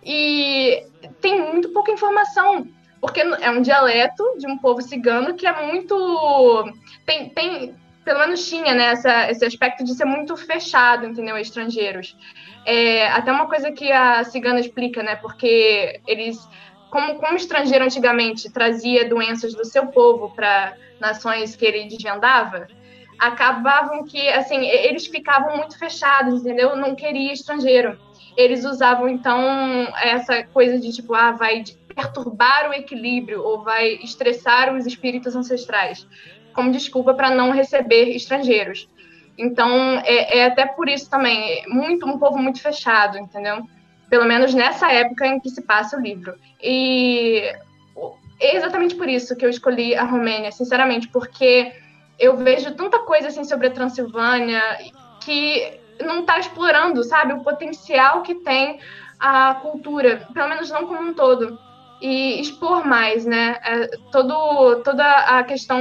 [0.03, 0.85] e
[1.19, 2.67] tem muito pouca informação
[2.99, 6.73] porque é um dialeto de um povo cigano que é muito
[7.05, 7.75] tem, tem
[8.07, 12.15] pelo menos tinha né, essa, esse aspecto de ser muito fechado, entendeu, estrangeiros.
[12.65, 16.39] É, até uma coisa que a cigana explica, né, porque eles,
[16.89, 22.67] como, como estrangeiro antigamente trazia doenças do seu povo para nações que ele desvendava,
[23.19, 27.99] acabavam que, assim, eles ficavam muito fechados, entendeu, não queria estrangeiro.
[28.37, 29.37] Eles usavam, então,
[30.01, 36.07] essa coisa de, tipo, ah, vai perturbar o equilíbrio ou vai estressar os espíritos ancestrais
[36.57, 38.89] como desculpa para não receber estrangeiros.
[39.37, 43.61] Então, é, é, até por isso também, é muito um povo muito fechado, entendeu?
[44.09, 46.33] Pelo menos nessa época em que se passa o livro.
[46.59, 47.43] E
[48.41, 51.71] é exatamente por isso que eu escolhi a Romênia, sinceramente, porque
[52.17, 54.59] eu vejo tanta coisa assim sobre a Transilvânia
[55.21, 58.79] que não está explorando, sabe, o potencial que tem
[59.19, 61.66] a cultura, pelo menos não como um todo
[62.01, 63.57] e expor mais, né?
[63.63, 65.79] É, todo, toda a questão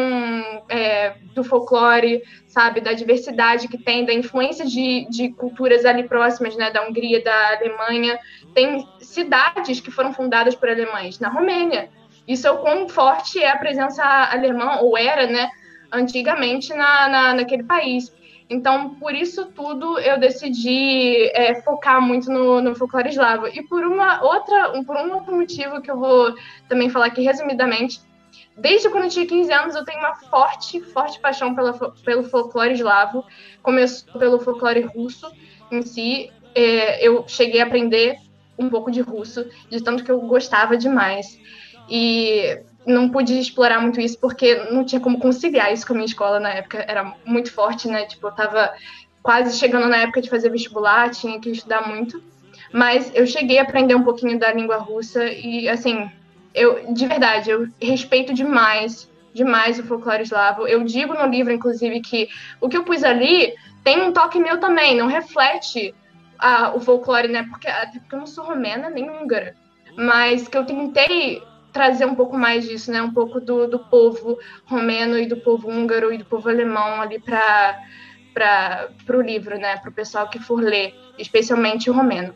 [0.69, 6.57] é, do folclore, sabe, da diversidade que tem, da influência de, de culturas ali próximas,
[6.57, 6.71] né?
[6.71, 8.19] Da Hungria, da Alemanha.
[8.55, 11.91] Tem cidades que foram fundadas por alemães na Romênia.
[12.27, 15.51] Isso é o quão forte é a presença alemã, ou era, né?
[15.93, 18.13] Antigamente na, na, naquele país.
[18.49, 23.49] Então, por isso tudo, eu decidi é, focar muito no, no folclore eslavo.
[23.49, 26.33] E por uma outra, por um outro motivo que eu vou
[26.69, 28.01] também falar aqui resumidamente,
[28.57, 31.73] desde quando eu tinha 15 anos eu tenho uma forte, forte paixão pela,
[32.05, 33.25] pelo folclore eslavo.
[33.63, 35.29] Começou pelo folclore russo
[35.73, 36.31] em si.
[36.55, 38.17] É, eu cheguei a aprender
[38.57, 41.39] um pouco de russo, de tanto que eu gostava demais.
[41.89, 46.07] E não pude explorar muito isso porque não tinha como conciliar isso com a minha
[46.07, 46.85] escola na época.
[46.87, 48.07] Era muito forte, né?
[48.07, 48.73] Tipo, eu tava
[49.23, 52.23] quase chegando na época de fazer vestibular, tinha que estudar muito.
[52.73, 56.09] Mas eu cheguei a aprender um pouquinho da língua russa e, assim,
[56.55, 60.67] eu, de verdade, eu respeito demais, demais o folclore eslavo.
[60.67, 62.29] Eu digo no livro, inclusive, que
[62.61, 65.95] o que eu pus ali tem um toque meu também, não reflete
[66.39, 67.45] a, o folclore, né?
[67.49, 69.55] Porque, até porque eu não sou romena nem húngara.
[69.97, 71.43] Mas que eu tentei
[71.77, 73.03] trazer um pouco mais disso, né?
[73.03, 77.19] Um pouco do, do povo romeno e do povo húngaro e do povo alemão ali
[77.19, 77.79] para
[78.33, 79.77] para o livro, né?
[79.77, 82.35] Para o pessoal que for ler, especialmente o romeno.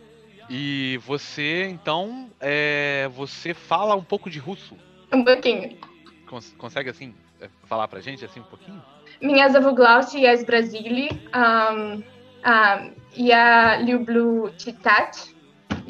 [0.49, 4.77] E você, então, é, você fala um pouco de russo?
[5.13, 5.79] Um pouquinho.
[6.27, 8.83] Cons consegue, assim, é, falar para gente, assim, um pouquinho?
[9.21, 15.35] Minha zavuglaus e as brasile um, um, e a Liublu Titat,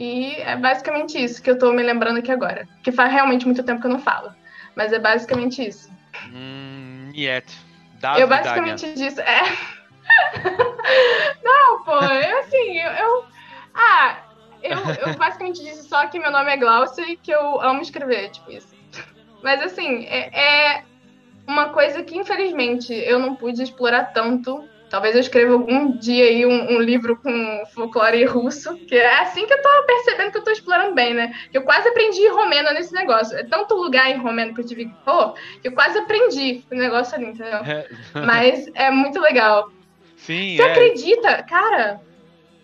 [0.01, 2.67] e é basicamente isso que eu tô me lembrando aqui agora.
[2.83, 4.35] Que faz realmente muito tempo que eu não falo.
[4.75, 5.93] Mas é basicamente isso.
[6.33, 7.45] Hum, yet.
[8.19, 9.21] eu basicamente disse.
[9.21, 9.43] É.
[11.45, 12.91] não, pô, eu assim, eu.
[12.93, 13.25] eu
[13.75, 14.17] ah,
[14.63, 18.31] eu, eu basicamente disse só que meu nome é Glaucia e que eu amo escrever,
[18.31, 18.75] tipo isso.
[19.43, 20.85] Mas assim, é, é
[21.47, 26.45] uma coisa que infelizmente eu não pude explorar tanto Talvez eu escreva algum dia aí
[26.45, 30.45] um, um, livro com folclore russo, que é assim que eu tô percebendo que eu
[30.45, 31.33] tô explorando bem, né?
[31.53, 33.39] Que eu quase aprendi romeno nesse negócio.
[33.39, 36.75] É tanto lugar em romeno que eu tive que pôr, que eu quase aprendi o
[36.75, 37.61] negócio ali, entendeu?
[37.61, 37.89] É.
[38.27, 39.71] Mas é muito legal.
[40.17, 40.73] Sim, Você é.
[40.73, 42.01] acredita, cara?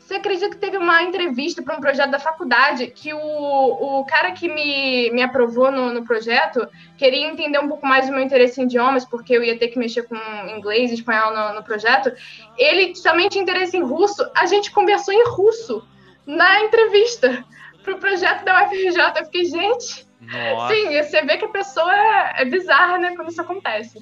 [0.06, 4.30] Você acredita que teve uma entrevista para um projeto da faculdade que o, o cara
[4.30, 6.64] que me, me aprovou no, no projeto
[6.96, 9.76] queria entender um pouco mais do meu interesse em idiomas, porque eu ia ter que
[9.76, 10.14] mexer com
[10.56, 12.12] inglês e espanhol no, no projeto.
[12.56, 14.24] Ele também tinha interesse em russo.
[14.36, 15.84] A gente conversou em russo
[16.24, 17.44] na entrevista
[17.82, 19.00] para o projeto da UFRJ.
[19.16, 20.06] Eu fiquei, gente.
[20.20, 20.72] Nossa.
[20.72, 24.00] Sim, você vê que a pessoa é, é bizarra, né, quando isso acontece.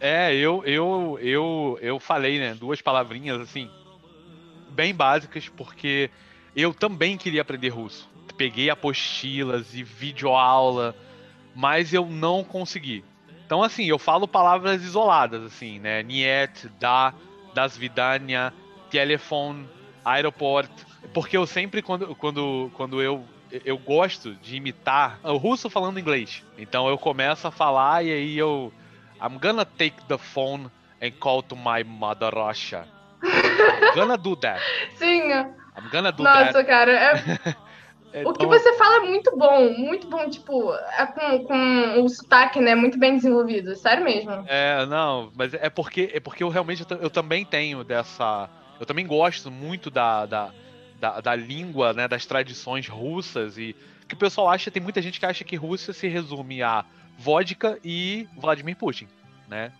[0.00, 3.70] É, eu, eu, eu, eu falei, né, duas palavrinhas assim
[4.78, 6.08] bem básicas, porque
[6.54, 8.08] eu também queria aprender russo.
[8.36, 10.94] Peguei apostilas e videoaula,
[11.52, 13.04] mas eu não consegui.
[13.44, 16.04] Então, assim, eu falo palavras isoladas, assim, né?
[16.04, 17.12] Niet, da,
[17.52, 18.54] das vidania,
[18.88, 19.68] telefone,
[20.04, 20.70] aeroport.
[21.12, 23.24] Porque eu sempre, quando, quando, quando eu
[23.64, 26.44] eu gosto de imitar o russo falando inglês.
[26.58, 28.72] Então eu começo a falar e aí eu.
[29.20, 30.70] I'm gonna take the phone
[31.02, 32.86] and call to my mother Russia.
[33.58, 34.60] I'm gonna do that.
[34.96, 35.30] Sim.
[35.32, 36.64] I'm gonna do Nossa, that.
[36.64, 37.14] Cara, é...
[38.24, 42.08] o que então- você fala é muito bom, muito bom, tipo, é com, com o
[42.08, 44.44] sotaque, né, muito bem desenvolvido, sério mesmo.
[44.46, 48.48] É, não, mas é porque, é porque eu realmente, eu também tenho dessa,
[48.80, 50.50] Eu também gosto muito da, da,
[50.98, 53.76] da, da língua, né, das tradições russas e
[54.08, 56.84] que o pessoal acha, tem muita gente que acha que Rússia se resume a
[57.18, 59.06] vodka e Vladimir Putin,
[59.46, 59.70] né?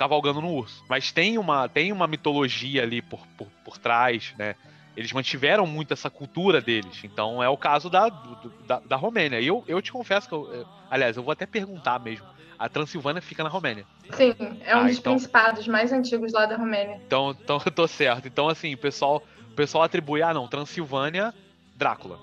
[0.00, 0.82] Cavalgando no urso.
[0.88, 4.54] Mas tem uma, tem uma mitologia ali por, por, por trás, né?
[4.96, 7.04] Eles mantiveram muito essa cultura deles.
[7.04, 9.38] Então é o caso da, do, da, da Romênia.
[9.38, 12.26] E eu, eu te confesso que eu, aliás, eu vou até perguntar mesmo.
[12.58, 13.84] A Transilvânia fica na Romênia.
[14.14, 14.34] Sim,
[14.64, 16.98] é um ah, dos então, principados mais antigos lá da Romênia.
[17.06, 18.26] Então, então eu tô certo.
[18.26, 21.34] Então, assim, o pessoal, o pessoal atribui, ah, não, Transilvânia,
[21.76, 22.18] Drácula.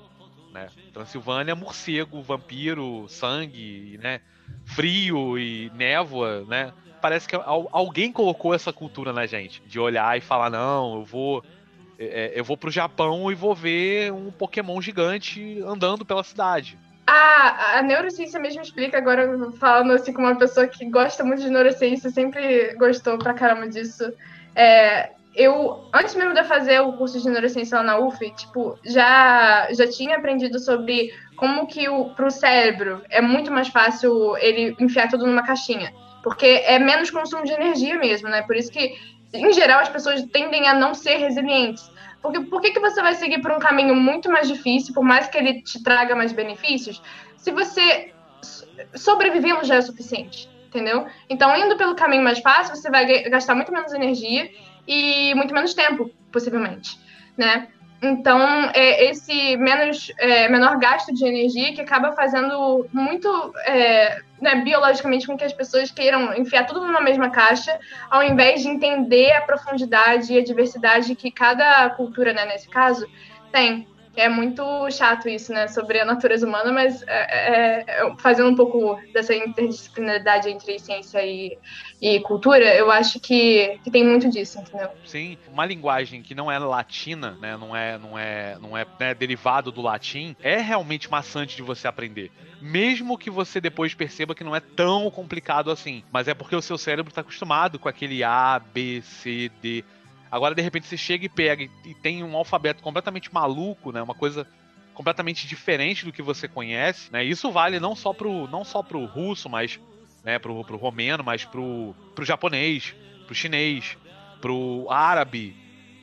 [0.51, 0.67] Né?
[0.91, 4.19] Transilvânia, morcego, vampiro, sangue, né?
[4.65, 6.73] Frio e névoa, né?
[7.07, 7.37] Parece que
[7.71, 9.63] alguém colocou essa cultura na gente.
[9.65, 11.41] De olhar e falar, não, eu vou
[11.97, 16.77] é, é, eu vou pro Japão e vou ver um Pokémon gigante andando pela cidade.
[17.07, 22.09] A neurociência mesmo explica, agora falando assim como uma pessoa que gosta muito de neurociência,
[22.09, 24.11] sempre gostou pra caramba disso.
[24.53, 29.69] É, eu, antes mesmo de fazer o curso de neurociência lá na UF, tipo, já,
[29.71, 35.07] já tinha aprendido sobre como que o, pro cérebro é muito mais fácil ele enfiar
[35.07, 35.93] tudo numa caixinha.
[36.27, 38.41] Porque é menos consumo de energia mesmo, né?
[38.41, 38.97] Por isso que
[39.33, 41.89] em geral, as pessoas tendem a não ser resilientes.
[42.21, 45.27] Porque por que, que você vai seguir por um caminho muito mais difícil, por mais
[45.27, 47.01] que ele te traga mais benefícios,
[47.37, 48.11] se você
[48.93, 51.07] sobrevivendo já é suficiente, entendeu?
[51.29, 54.51] Então, indo pelo caminho mais fácil, você vai gastar muito menos energia
[54.85, 56.99] e muito menos tempo, possivelmente,
[57.37, 57.69] né?
[58.01, 63.27] Então, é esse menos, é, menor gasto de energia que acaba fazendo muito
[63.65, 67.77] é, né, biologicamente com que as pessoas queiram enfiar tudo numa mesma caixa,
[68.09, 73.07] ao invés de entender a profundidade e a diversidade que cada cultura, né, nesse caso,
[73.51, 78.49] tem é muito chato isso, né, sobre a natureza humana, mas é, é, é, fazendo
[78.49, 81.57] um pouco dessa interdisciplinaridade entre ciência e,
[82.01, 84.89] e cultura, eu acho que, que tem muito disso, entendeu?
[85.05, 89.13] Sim, uma linguagem que não é latina, né, não é, não é, não é né,
[89.13, 92.31] derivado do latim, é realmente maçante de você aprender.
[92.59, 96.61] Mesmo que você depois perceba que não é tão complicado assim, mas é porque o
[96.61, 99.83] seu cérebro está acostumado com aquele A, B, C, D
[100.31, 104.01] Agora, de repente, você chega e pega e tem um alfabeto completamente maluco, né?
[104.01, 104.47] Uma coisa
[104.93, 107.23] completamente diferente do que você conhece, né?
[107.23, 109.79] Isso vale não só pro, não só pro russo, mas
[110.23, 113.97] né, pro, pro romeno, mas pro, pro japonês, pro chinês,
[114.41, 115.55] pro árabe.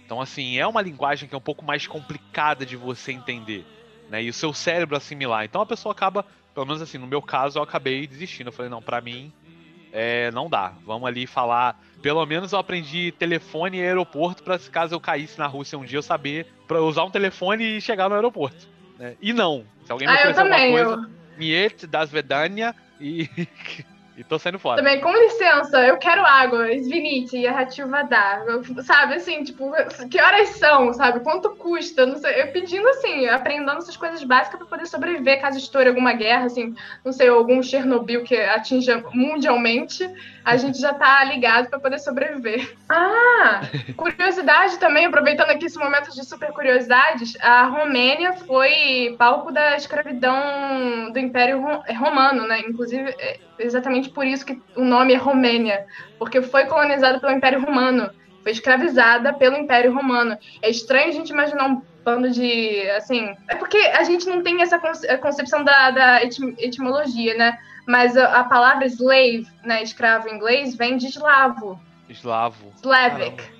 [0.07, 3.67] Então, assim, é uma linguagem que é um pouco mais complicada de você entender,
[4.09, 4.23] né?
[4.23, 5.45] E o seu cérebro assimilar.
[5.45, 8.49] Então a pessoa acaba, pelo menos assim, no meu caso, eu acabei desistindo.
[8.49, 9.33] Eu falei, não, para mim,
[9.95, 10.73] é, não dá.
[10.85, 15.39] Vamos ali falar pelo menos eu aprendi telefone e aeroporto para se caso eu caísse
[15.39, 18.69] na Rússia um dia eu saber para usar um telefone e chegar no aeroporto.
[18.99, 19.17] Né?
[19.23, 19.65] E não.
[19.87, 21.25] Se alguém me ah, oferecer alguma coisa, eu...
[21.39, 23.29] Niet das Vedania e
[24.17, 24.77] E tô saindo fora.
[24.77, 28.43] Também, com licença, eu quero água, Svinite, Yarrativa dá.
[28.85, 29.73] Sabe, assim, tipo,
[30.09, 31.21] que horas são, sabe?
[31.21, 32.07] Quanto custa?
[32.07, 36.13] Não sei, eu pedindo assim, aprendendo essas coisas básicas para poder sobreviver caso estoure alguma
[36.13, 36.75] guerra, assim,
[37.05, 40.09] não sei, algum Chernobyl que atinja mundialmente,
[40.45, 42.73] a gente já tá ligado para poder sobreviver.
[42.89, 43.63] Ah,
[43.97, 51.11] curiosidade também, aproveitando aqui esse momento de super curiosidades, a Romênia foi palco da escravidão
[51.13, 51.61] do Império
[51.99, 52.61] Romano, né?
[52.61, 53.41] Inclusive, é,
[54.05, 55.87] exatamente por isso que o nome é Romênia,
[56.19, 58.11] porque foi colonizada pelo Império Romano,
[58.43, 60.37] foi escravizada pelo Império Romano.
[60.63, 64.61] É estranho a gente imaginar um bando de, assim, é porque a gente não tem
[64.61, 64.79] essa
[65.19, 67.59] concepção da, da etimologia, né?
[67.87, 71.81] Mas a, a, palavra slave, né, escravo em inglês, vem de eslavo.
[72.09, 72.73] Eslavo.
[72.77, 73.53] Slavic, Caramba.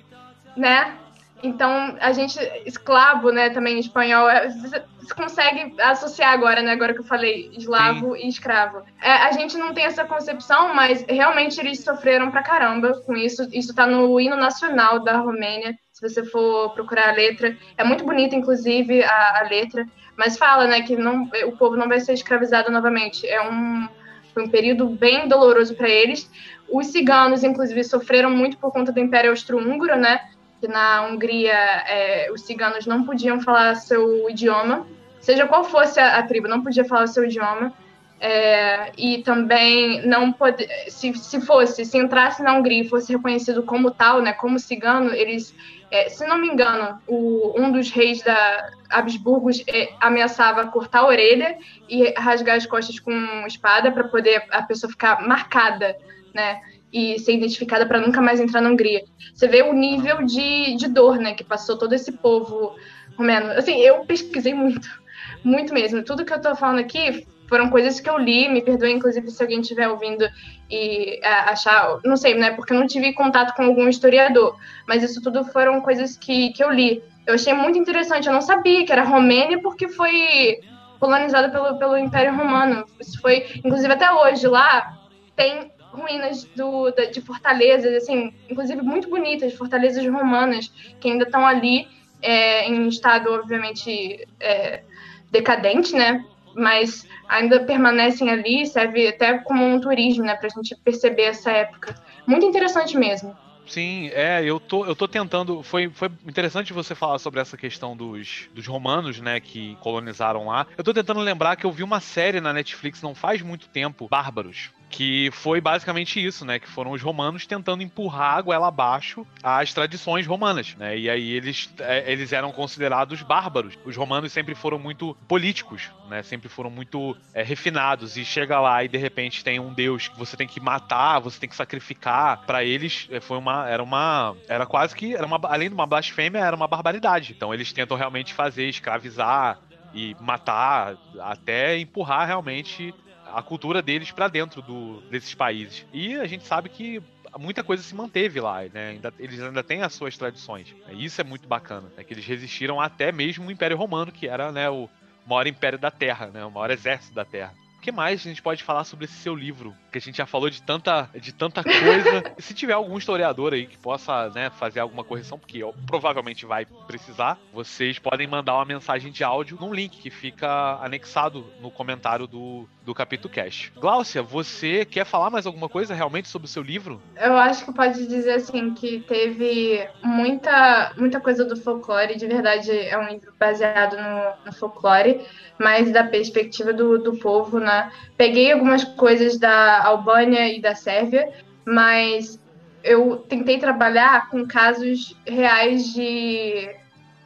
[0.55, 0.97] né?
[1.45, 6.93] Então, a gente, escravo, né, também em espanhol, é, você consegue associar agora, né, agora
[6.93, 8.25] que eu falei eslavo Sim.
[8.25, 8.81] e escravo.
[8.99, 13.47] É, a gente não tem essa concepção, mas realmente eles sofreram pra caramba com isso.
[13.53, 17.55] Isso tá no hino nacional da Romênia, se você for procurar a letra.
[17.77, 19.85] É muito bonita, inclusive, a, a letra,
[20.17, 23.27] mas fala, né, que não, o povo não vai ser escravizado novamente.
[23.27, 23.87] É um,
[24.35, 26.29] um período bem doloroso para eles.
[26.67, 30.19] Os ciganos, inclusive, sofreram muito por conta do Império Austro-Húngaro, né?
[30.59, 34.85] Que na Hungria é, os ciganos não podiam falar seu idioma,
[35.19, 37.73] seja qual fosse a, a tribo, não podia falar seu idioma.
[38.17, 43.61] É, e também não pode, se, se fosse, se entrasse na Hungria e fosse reconhecido
[43.63, 45.53] como tal, né, como cigano, eles,
[45.91, 51.07] é, se não me engano, o, um dos reis da Habsburgos é, ameaçava cortar a
[51.07, 51.57] orelha
[51.89, 53.11] e rasgar as costas com
[53.45, 55.97] espada para poder a pessoa ficar marcada,
[56.33, 56.61] né?
[56.95, 59.03] E ser identificada para nunca mais entrar na Hungria.
[59.33, 62.73] Você vê o nível de, de dor, né, que passou todo esse povo
[63.17, 63.51] romeno.
[63.51, 64.87] Assim, eu pesquisei muito,
[65.43, 66.01] muito mesmo.
[66.03, 69.43] Tudo que eu estou falando aqui foram coisas que eu li, me perdoe, inclusive, se
[69.43, 70.25] alguém estiver ouvindo
[70.71, 74.55] e é, achar, não sei, né, porque eu não tive contato com algum historiador,
[74.87, 77.03] mas isso tudo foram coisas que, que eu li.
[77.27, 80.61] Eu achei muito interessante, eu não sabia que era Romênia porque foi
[80.97, 82.85] colonizada pelo, pelo Império Romano.
[83.01, 84.97] Isso foi, inclusive, até hoje lá
[85.35, 91.87] tem ruínas do, de fortalezas, assim, inclusive muito bonitas, fortalezas romanas, que ainda estão ali
[92.21, 94.83] é, em estado, obviamente, é,
[95.31, 96.23] decadente, né?
[96.55, 100.35] Mas ainda permanecem ali, serve até como um turismo, né?
[100.35, 101.95] Para a gente perceber essa época.
[102.25, 103.35] Muito interessante mesmo.
[103.67, 105.63] Sim, é, eu tô, eu tô tentando.
[105.63, 110.67] Foi, foi interessante você falar sobre essa questão dos, dos romanos, né, que colonizaram lá.
[110.77, 114.07] Eu tô tentando lembrar que eu vi uma série na Netflix não faz muito tempo,
[114.07, 116.57] Bárbaros que foi basicamente isso, né?
[116.57, 120.97] Que foram os romanos tentando empurrar a goela abaixo as tradições romanas, né?
[120.97, 123.77] E aí eles, é, eles eram considerados bárbaros.
[123.83, 126.23] Os romanos sempre foram muito políticos, né?
[126.23, 128.15] Sempre foram muito é, refinados.
[128.15, 131.41] E chega lá e de repente tem um deus que você tem que matar, você
[131.41, 132.45] tem que sacrificar.
[132.45, 135.85] Para eles é, foi uma, era uma, era quase que era uma, além de uma
[135.85, 137.33] blasfêmia, era uma barbaridade.
[137.35, 139.59] Então eles tentam realmente fazer escravizar
[139.93, 142.93] e matar até empurrar realmente
[143.35, 145.85] a cultura deles para dentro do, desses países.
[145.91, 147.03] E a gente sabe que
[147.37, 148.97] muita coisa se manteve lá, né?
[149.19, 150.73] Eles ainda têm as suas tradições.
[150.91, 152.03] Isso é muito bacana, né?
[152.03, 154.89] Que eles resistiram até mesmo o Império Romano, que era né, o
[155.27, 156.45] maior império da Terra, né?
[156.45, 157.53] O maior exército da Terra
[157.85, 159.75] que mais a gente pode falar sobre esse seu livro?
[159.95, 162.21] Que a gente já falou de tanta, de tanta coisa.
[162.37, 167.39] Se tiver algum historiador aí que possa né, fazer alguma correção, porque provavelmente vai precisar,
[167.53, 172.67] vocês podem mandar uma mensagem de áudio num link que fica anexado no comentário do,
[172.83, 173.71] do capítulo Cash.
[173.77, 177.01] Gláucia, você quer falar mais alguma coisa realmente sobre o seu livro?
[177.15, 182.69] Eu acho que pode dizer assim que teve muita, muita coisa do folclore, de verdade
[182.69, 185.25] é um livro baseado no, no folclore,
[185.57, 191.31] mas da perspectiva do, do povo na Peguei algumas coisas da Albânia e da Sérvia,
[191.65, 192.39] mas
[192.83, 196.69] eu tentei trabalhar com casos reais de.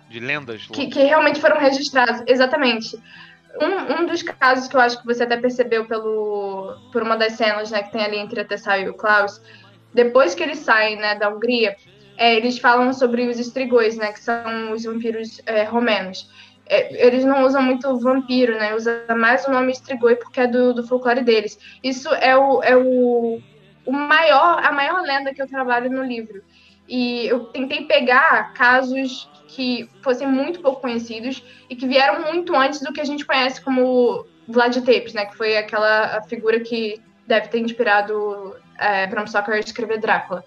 [0.10, 0.68] De lendas.
[0.68, 2.98] Que, que realmente foram registrados, exatamente.
[3.62, 7.34] Um, um dos casos que eu acho que você até percebeu pelo, por uma das
[7.34, 9.42] cenas né, que tem ali entre a Tessa e o Klaus,
[9.94, 11.76] depois que eles saem né, da Hungria,
[12.18, 16.30] é, eles falam sobre os estrigões, né, que são os vampiros é, romenos
[16.70, 18.76] é, eles não usam muito vampiro, né?
[18.76, 21.60] Usa mais o nome Strigoi porque é do, do folclore deles.
[21.84, 23.42] Isso é o, é o,
[23.86, 26.44] o maior, a maior lenda que eu trabalho no livro.
[26.88, 32.82] E eu tentei pegar casos que fossem muito pouco conhecidos e que vieram muito antes
[32.82, 35.26] do que a gente conhece como Vlad Tepes, né?
[35.26, 40.44] Que foi aquela figura que deve ter inspirado é, Bram Stoker a escrever Drácula.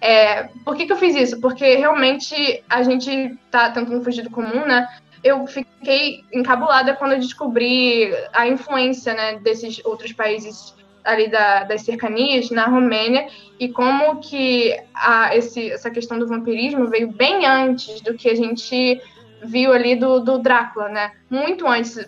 [0.00, 1.40] É, por que, que eu fiz isso?
[1.40, 4.86] Porque realmente a gente tá tentando fugir do comum, né?
[5.22, 12.50] Eu fiquei encabulada quando descobri a influência né, desses outros países ali da, das cercanias
[12.50, 18.14] na Romênia e como que a, esse, essa questão do vampirismo veio bem antes do
[18.14, 19.00] que a gente
[19.44, 21.12] viu ali do, do Drácula, né?
[21.28, 21.98] Muito antes,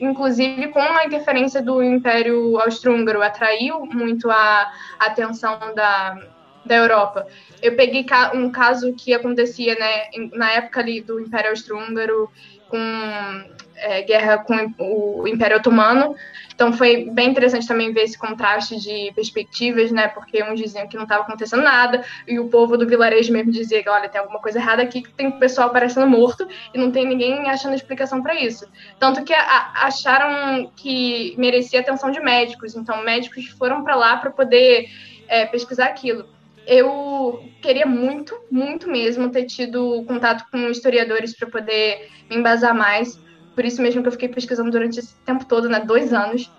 [0.00, 6.16] inclusive com a interferência do Império Austro-Húngaro, atraiu muito a, a atenção da,
[6.64, 7.26] da Europa.
[7.60, 12.30] Eu peguei um caso que acontecia né, na época ali do Império Austro-Húngaro
[12.68, 16.14] com é, guerra com o Império Otomano.
[16.54, 20.08] Então foi bem interessante também ver esse contraste de perspectivas, né?
[20.08, 23.82] Porque uns diziam que não estava acontecendo nada e o povo do vilarejo mesmo dizia
[23.82, 27.06] que, olha, tem alguma coisa errada aqui, que tem pessoal aparecendo morto e não tem
[27.06, 28.66] ninguém achando explicação para isso.
[28.98, 32.74] Tanto que a, acharam que merecia atenção de médicos.
[32.74, 34.88] Então médicos foram para lá para poder
[35.28, 36.35] é, pesquisar aquilo
[36.66, 43.18] eu queria muito, muito mesmo ter tido contato com historiadores para poder me embasar mais.
[43.54, 46.50] Por isso mesmo que eu fiquei pesquisando durante esse tempo todo, né, dois anos,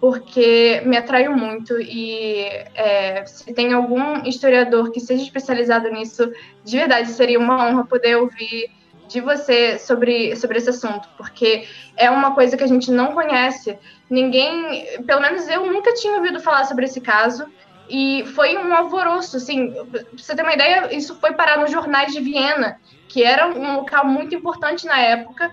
[0.00, 2.44] porque me atraiu muito e
[2.74, 6.30] é, se tem algum historiador que seja especializado nisso,
[6.64, 8.70] de verdade seria uma honra poder ouvir
[9.08, 13.78] de você sobre, sobre esse assunto, porque é uma coisa que a gente não conhece.
[14.10, 17.46] Ninguém, pelo menos eu nunca tinha ouvido falar sobre esse caso.
[17.88, 22.12] E foi um alvoroço, assim, pra você ter uma ideia, isso foi parar nos jornais
[22.12, 25.52] de Viena, que era um local muito importante na época.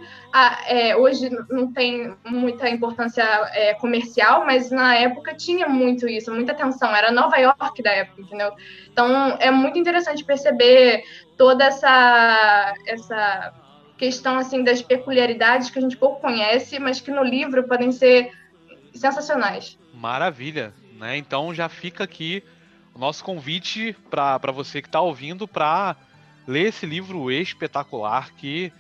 [0.66, 3.24] É, hoje não tem muita importância
[3.54, 6.96] é, comercial, mas na época tinha muito isso, muita atenção.
[6.96, 8.54] Era Nova York da época, entendeu?
[8.90, 11.04] Então é muito interessante perceber
[11.38, 13.54] toda essa, essa
[13.98, 18.32] questão assim das peculiaridades que a gente pouco conhece, mas que no livro podem ser
[18.94, 19.78] sensacionais.
[19.94, 20.74] Maravilha.
[21.00, 21.18] Né?
[21.18, 22.44] Então já fica aqui
[22.94, 25.96] o nosso convite para você que está ouvindo para
[26.46, 28.74] ler esse livro espetacular que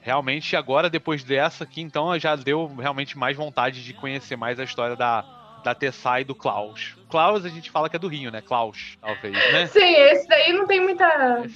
[0.00, 4.64] realmente agora, depois dessa aqui, então, já deu realmente mais vontade de conhecer mais a
[4.64, 5.24] história da,
[5.64, 6.94] da Tessá e do Klaus.
[7.08, 8.42] Klaus a gente fala que é do Rio, né?
[8.42, 9.66] Klaus, talvez, né?
[9.66, 11.06] Sim, esse daí não tem muita,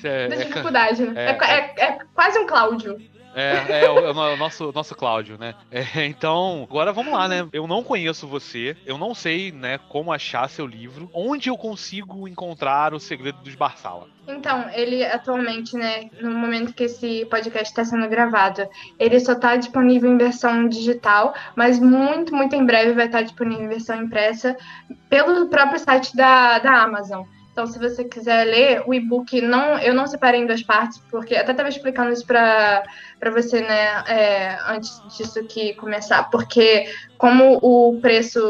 [0.02, 1.12] é, muita dificuldade, né?
[1.14, 2.98] É, é, é, é quase um Cláudio.
[3.34, 5.54] É, é o, é o, nosso, nosso Cláudio, né?
[5.70, 7.46] É, então, agora vamos lá, né?
[7.52, 11.10] Eu não conheço você, eu não sei, né, como achar seu livro.
[11.12, 14.08] Onde eu consigo encontrar o segredo dos Barsala?
[14.26, 18.68] Então, ele atualmente, né, no momento que esse podcast está sendo gravado,
[18.98, 23.64] ele só está disponível em versão digital, mas muito, muito em breve vai estar disponível
[23.64, 24.56] em versão impressa
[25.08, 27.24] pelo próprio site da, da Amazon.
[27.58, 31.34] Então, se você quiser ler o e-book, não, eu não separei em duas partes, porque
[31.34, 32.84] até estava explicando isso para
[33.32, 38.40] você, né, é, antes disso que começar, porque como o preço,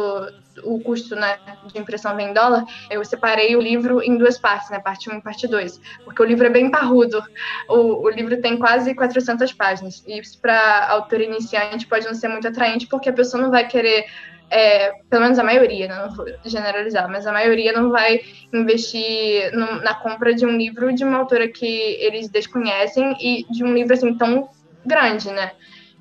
[0.62, 1.38] o custo né,
[1.72, 5.16] de impressão vem em dólar, eu separei o livro em duas partes, né, parte 1
[5.16, 7.22] e parte 2, porque o livro é bem parrudo.
[7.66, 12.28] O, o livro tem quase 400 páginas, e isso para autor iniciante pode não ser
[12.28, 14.04] muito atraente, porque a pessoa não vai querer
[14.50, 18.20] é, pelo menos a maioria, né, não vou generalizar, mas a maioria não vai
[18.52, 23.62] investir no, na compra de um livro de uma autora que eles desconhecem e de
[23.62, 24.48] um livro assim tão
[24.84, 25.52] grande, né?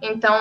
[0.01, 0.35] Então,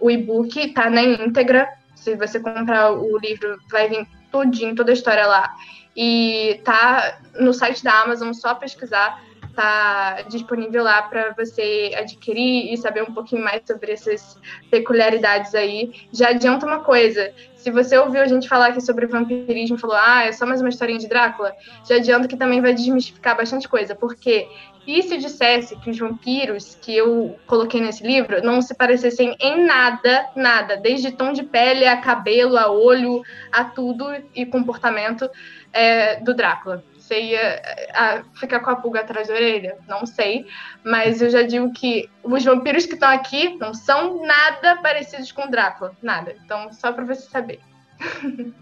[0.00, 1.68] o e-book tá na íntegra.
[1.94, 5.54] Se você comprar o livro, vai vir tudinho, toda a história lá.
[5.96, 9.22] E tá no site da Amazon, só pesquisar
[9.54, 14.36] está disponível lá para você adquirir e saber um pouquinho mais sobre essas
[14.70, 15.92] peculiaridades aí.
[16.12, 20.24] Já adianta uma coisa: se você ouviu a gente falar aqui sobre vampirismo, falou, ah,
[20.24, 21.54] é só mais uma historinha de Drácula,
[21.88, 24.48] já adianta que também vai desmistificar bastante coisa, porque
[24.86, 29.64] e se dissesse que os vampiros que eu coloquei nesse livro não se parecessem em
[29.64, 35.30] nada, nada, desde tom de pele a cabelo, a olho, a tudo e comportamento
[35.72, 36.84] é, do Drácula?
[37.04, 39.76] Você ia a, ficar com a pulga atrás da orelha?
[39.86, 40.46] Não sei.
[40.82, 45.50] Mas eu já digo que os vampiros que estão aqui não são nada parecidos com
[45.50, 45.94] Drácula.
[46.02, 46.34] Nada.
[46.42, 47.60] Então, só para você saber.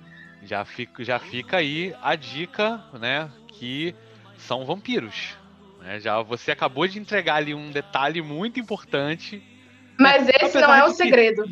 [0.42, 3.30] já, fica, já fica aí a dica, né?
[3.46, 3.94] Que
[4.38, 5.36] são vampiros.
[5.80, 6.00] Né?
[6.00, 9.40] Já você acabou de entregar ali um detalhe muito importante.
[10.00, 11.44] Mas esse não é o segredo.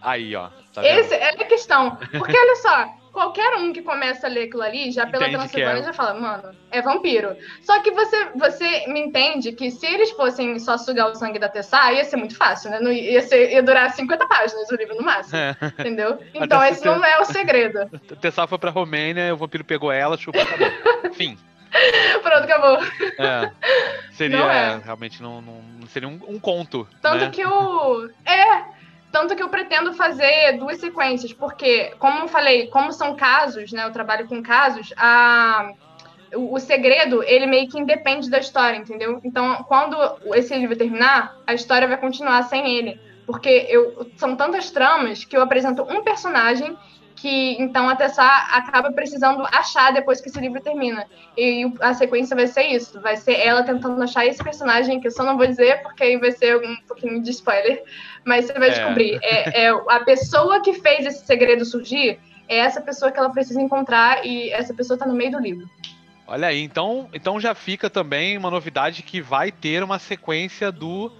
[0.00, 0.48] Aí, ó.
[0.72, 1.96] Tá esse é a questão.
[1.96, 5.80] Porque olha só, qualquer um que começa a ler aquilo ali, já pela Entende Transilvânia,
[5.80, 5.82] é...
[5.82, 7.36] já fala, mano, é vampiro.
[7.62, 11.48] Só que você, você me entende que se eles fossem só sugar o sangue da
[11.48, 12.78] Tessá, ia ser muito fácil, né?
[12.78, 15.36] Não ia, ser, ia durar 50 páginas o livro no máximo.
[15.36, 15.56] É.
[15.80, 16.18] Entendeu?
[16.32, 17.80] Então esse não é o segredo.
[17.80, 21.12] A Tessá foi pra Romênia, o vampiro pegou ela, chupou, acabou.
[21.14, 21.36] Fim.
[22.22, 22.78] Pronto, acabou.
[23.18, 23.50] É.
[24.12, 24.80] Seria, não é.
[24.84, 26.86] realmente, não, não seria um, um conto.
[27.02, 27.30] Tanto né?
[27.30, 28.08] que o.
[28.24, 28.77] É,
[29.10, 33.84] tanto que eu pretendo fazer duas sequências, porque, como eu falei, como são casos, né?
[33.84, 35.72] Eu trabalho com casos, a,
[36.34, 39.20] o, o segredo, ele meio que independe da história, entendeu?
[39.24, 39.96] Então, quando
[40.34, 43.00] esse livro terminar, a história vai continuar sem ele.
[43.26, 46.76] Porque eu, são tantas tramas que eu apresento um personagem
[47.20, 51.04] que então a Tessa acaba precisando achar depois que esse livro termina.
[51.36, 55.10] E a sequência vai ser isso, vai ser ela tentando achar esse personagem, que eu
[55.10, 57.82] só não vou dizer, porque aí vai ser um pouquinho de spoiler,
[58.24, 58.72] mas você vai é.
[58.72, 59.18] descobrir.
[59.22, 63.60] É, é a pessoa que fez esse segredo surgir, é essa pessoa que ela precisa
[63.60, 65.68] encontrar, e essa pessoa está no meio do livro.
[66.26, 71.10] Olha aí, então, então já fica também uma novidade que vai ter uma sequência do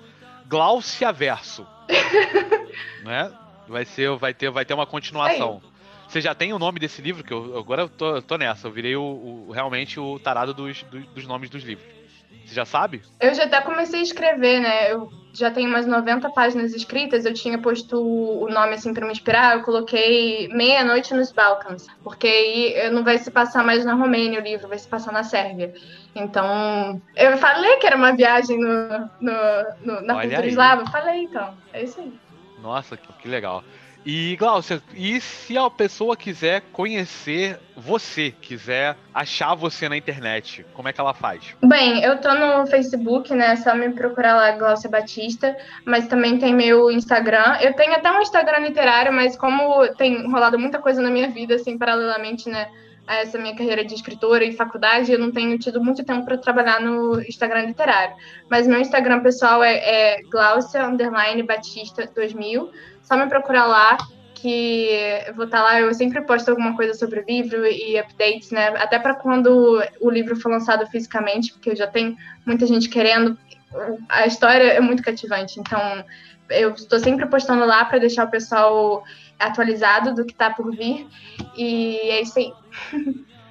[0.47, 1.67] Glaucia Verso.
[3.03, 3.33] né?
[3.67, 5.63] Vai ser, vai ter, vai ter uma continuação.
[6.09, 7.23] Você já tem o nome desse livro?
[7.23, 8.67] Que eu, agora eu tô, tô nessa.
[8.67, 11.87] Eu virei o, o realmente o tarado dos, dos, dos, nomes dos livros.
[12.47, 13.03] Você já sabe?
[13.21, 14.91] Eu já até comecei a escrever, né?
[14.91, 17.27] Eu já tenho umas 90 páginas escritas.
[17.27, 19.57] Eu tinha posto o nome assim para me inspirar.
[19.57, 21.87] Eu coloquei Meia-Noite nos Balcãs.
[22.03, 25.23] Porque aí não vai se passar mais na Romênia o livro, vai se passar na
[25.23, 25.75] Sérvia.
[26.15, 29.33] Então, eu falei que era uma viagem no, no,
[29.85, 30.49] no na Olha cultura aí.
[30.49, 30.91] eslava.
[30.91, 31.55] Falei, então.
[31.71, 32.19] É isso aí.
[32.63, 33.63] Nossa, que legal.
[34.05, 40.89] E, Glaucia, e se a pessoa quiser conhecer você, quiser achar você na internet, como
[40.89, 41.55] é que ela faz?
[41.63, 43.53] Bem, eu tô no Facebook, né?
[43.53, 47.59] É só me procurar lá, Glaucia Batista, mas também tem meu Instagram.
[47.61, 51.57] Eu tenho até um Instagram literário, mas como tem rolado muita coisa na minha vida,
[51.57, 52.69] assim, paralelamente, né?
[53.09, 56.37] a essa minha carreira de escritora e faculdade, eu não tenho tido muito tempo para
[56.37, 58.15] trabalhar no Instagram literário.
[58.51, 60.83] Mas meu Instagram pessoal é, é Glaucia
[61.47, 62.71] Batista 2000
[63.09, 63.97] só me procurar lá
[64.35, 64.91] que
[65.27, 68.51] eu vou estar tá lá, eu sempre posto alguma coisa sobre o livro e updates,
[68.51, 68.69] né?
[68.77, 73.37] Até para quando o livro for lançado fisicamente, porque já tem muita gente querendo.
[74.09, 76.05] A história é muito cativante, então
[76.51, 79.03] eu estou sempre postando lá para deixar o pessoal
[79.39, 81.07] atualizado do que está por vir.
[81.57, 82.53] E é isso aí.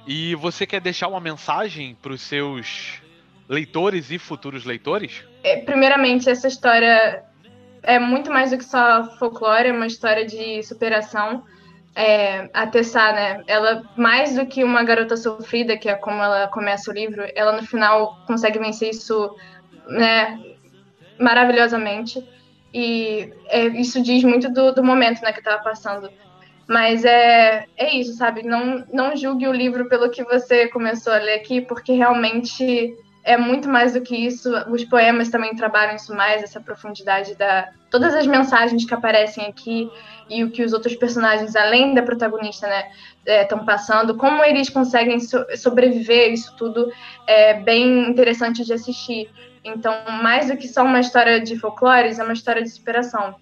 [0.06, 3.02] E você quer deixar uma mensagem para os seus
[3.46, 5.22] leitores e futuros leitores?
[5.42, 7.22] É, primeiramente, essa história
[7.88, 11.42] é muito mais do que só folclore, é uma história de superação.
[11.96, 13.42] É, a Tessá, né?
[13.46, 17.52] Ela, mais do que uma garota sofrida, que é como ela começa o livro, ela
[17.52, 19.34] no final consegue vencer isso,
[19.86, 20.38] né?
[21.18, 22.22] Maravilhosamente.
[22.74, 26.10] E é, isso diz muito do, do momento né, que estava passando.
[26.68, 28.42] Mas é, é isso, sabe?
[28.42, 33.38] Não, não julgue o livro pelo que você começou a ler aqui, porque realmente é
[33.38, 34.52] muito mais do que isso.
[34.70, 39.90] Os poemas também trabalham isso mais, essa profundidade da todas as mensagens que aparecem aqui
[40.28, 42.90] e o que os outros personagens, além da protagonista, né,
[43.26, 46.90] estão é, passando, como eles conseguem so sobreviver isso tudo
[47.26, 49.30] é bem interessante de assistir.
[49.64, 53.34] Então, mais do que só uma história de folclores, é uma história de superação.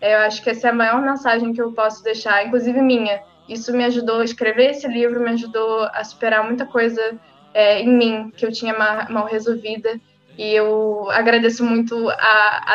[0.00, 3.22] É, eu acho que essa é a maior mensagem que eu posso deixar, inclusive minha.
[3.48, 7.18] Isso me ajudou a escrever esse livro, me ajudou a superar muita coisa
[7.52, 10.00] é, em mim que eu tinha mal, mal, resolvida.
[10.40, 12.14] E eu agradeço muito a,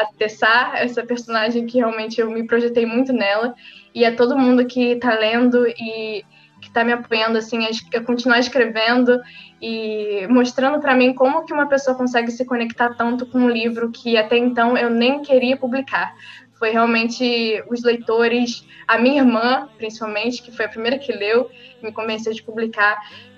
[0.01, 3.55] a Tessá, essa personagem que realmente eu me projetei muito nela,
[3.91, 6.24] e a todo mundo que está lendo e
[6.61, 9.20] que está me apoiando assim a, continuar escrevendo
[9.59, 13.89] e mostrando para mim como que uma pessoa consegue se conectar tanto com um livro
[13.89, 16.13] que até então eu nem queria publicar.
[16.59, 21.49] Foi realmente os leitores, a minha irmã, principalmente, que foi a primeira que leu,
[21.82, 22.95] me convenceu de publicar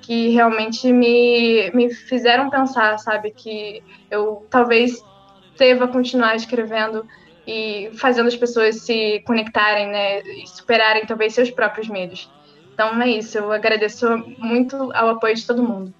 [0.08, 5.04] que realmente me, me fizeram pensar, sabe, que eu talvez
[5.60, 7.06] deva continuar escrevendo
[7.46, 12.32] e fazendo as pessoas se conectarem, né, e superarem talvez seus próprios medos.
[12.74, 15.94] Então é isso, eu agradeço muito ao apoio de todo mundo.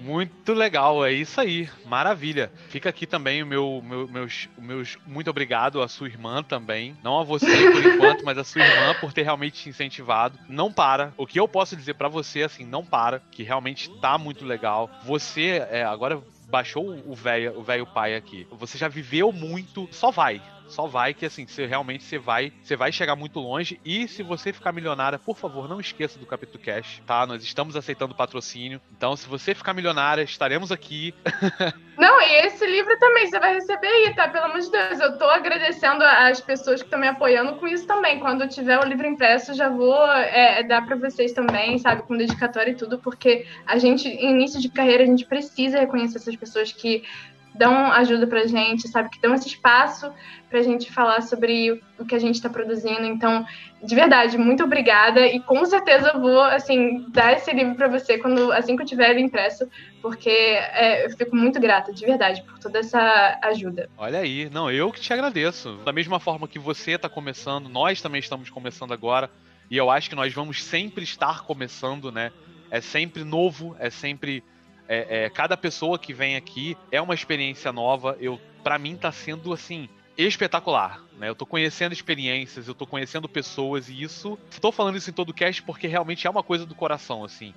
[0.00, 2.52] Muito legal, é isso aí, maravilha.
[2.68, 7.18] Fica aqui também o meu, meu meus, meus muito obrigado à sua irmã também, não
[7.18, 10.38] a você por enquanto, mas a sua irmã por ter realmente te incentivado.
[10.48, 11.12] Não para.
[11.16, 14.90] O que eu posso dizer para você assim, não para, que realmente tá muito legal.
[15.04, 18.46] Você é, agora baixou o velho o velho pai aqui.
[18.52, 20.40] Você já viveu muito, só vai.
[20.68, 24.22] Só vai que assim, você realmente você vai, você vai chegar muito longe e se
[24.22, 27.26] você ficar milionária, por favor, não esqueça do Capítulo Cash, tá?
[27.26, 28.80] Nós estamos aceitando patrocínio.
[28.96, 31.14] Então, se você ficar milionária, estaremos aqui.
[31.96, 34.28] não, e esse livro também você vai receber aí, tá?
[34.28, 37.86] Pelo amor de Deus, eu tô agradecendo as pessoas que estão me apoiando com isso
[37.86, 38.20] também.
[38.20, 42.72] Quando tiver o livro impresso, já vou é, dar para vocês também, sabe, com dedicatória
[42.72, 47.04] e tudo, porque a gente, início de carreira, a gente precisa reconhecer essas pessoas que
[47.56, 49.10] dão ajuda pra gente, sabe?
[49.10, 50.12] Que dão esse espaço
[50.48, 53.04] pra gente falar sobre o que a gente está produzindo.
[53.04, 53.44] Então,
[53.82, 58.52] de verdade, muito obrigada e com certeza vou, assim, dar esse livro para você quando,
[58.52, 59.68] assim que eu tiver ele impresso,
[60.00, 63.88] porque é, eu fico muito grata, de verdade, por toda essa ajuda.
[63.98, 65.78] Olha aí, não, eu que te agradeço.
[65.84, 69.30] Da mesma forma que você está começando, nós também estamos começando agora,
[69.70, 72.30] e eu acho que nós vamos sempre estar começando, né?
[72.70, 74.42] É sempre novo, é sempre
[74.88, 78.16] é, é, cada pessoa que vem aqui é uma experiência nova.
[78.20, 81.00] Eu, para mim, tá sendo assim espetacular.
[81.18, 81.28] Né?
[81.28, 84.38] Eu tô conhecendo experiências, eu tô conhecendo pessoas e isso.
[84.50, 87.52] Estou falando isso em todo o cast porque realmente é uma coisa do coração, assim.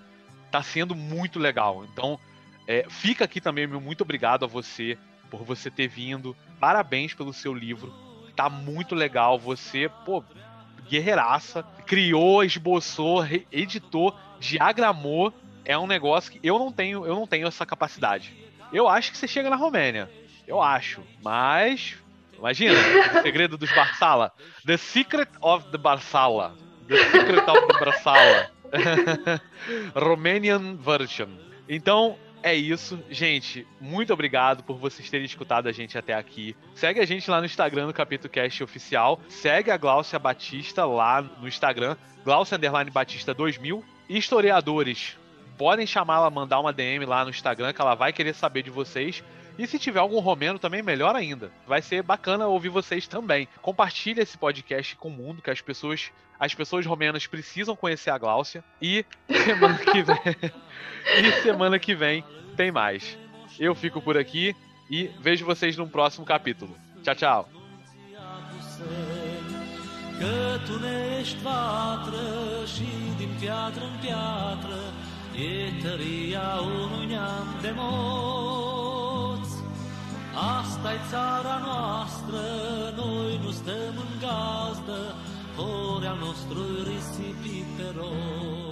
[0.52, 1.86] Tá sendo muito legal.
[1.92, 2.20] Então,
[2.68, 4.98] é, fica aqui também meu muito obrigado a você
[5.30, 6.36] por você ter vindo.
[6.60, 7.94] Parabéns pelo seu livro.
[8.36, 9.38] Tá muito legal.
[9.38, 10.24] Você, pô,
[10.88, 11.64] guerreiraça.
[11.86, 15.34] Criou, esboçou, editou, diagramou
[15.70, 18.34] é um negócio que eu não tenho, eu não tenho essa capacidade.
[18.74, 20.10] Eu acho que você chega na Romênia.
[20.48, 21.04] Eu acho.
[21.24, 21.96] Mas.
[22.36, 24.32] Imagina, o segredo dos Barsala.
[24.66, 26.56] The Secret of the Barsala.
[26.88, 28.52] The Secret of the Barsala.
[29.94, 31.30] Romanian version.
[31.68, 33.68] Então, é isso, gente.
[33.80, 36.56] Muito obrigado por vocês terem escutado a gente até aqui.
[36.74, 39.22] Segue a gente lá no Instagram no Capítulo Cast Oficial.
[39.30, 41.96] Segue a Glaucia Batista lá no Instagram,
[42.52, 43.86] Underline Batista 2000.
[44.10, 45.19] Historiadores,
[45.60, 49.22] podem chamá-la, mandar uma DM lá no Instagram, que ela vai querer saber de vocês.
[49.58, 51.52] E se tiver algum romeno também, melhor ainda.
[51.68, 53.46] Vai ser bacana ouvir vocês também.
[53.62, 58.18] Compartilhe esse podcast com o mundo, que as pessoas, as pessoas romenas precisam conhecer a
[58.18, 58.64] Gláucia.
[58.82, 60.18] E semana que vem,
[61.20, 62.24] e semana que vem
[62.56, 63.18] tem mais.
[63.60, 64.56] Eu fico por aqui
[64.90, 66.74] e vejo vocês num próximo capítulo.
[67.04, 67.50] Tchau, tchau.
[70.20, 70.80] Că tu
[71.44, 72.88] vatră și
[73.18, 74.99] din piatră în piatră
[75.40, 76.50] e tăria
[76.82, 79.56] unui neam de moți.
[80.60, 82.42] asta e țara noastră,
[82.96, 85.02] noi nu stăm în gazdă,
[85.58, 88.69] ori al nostru risipit pe roți.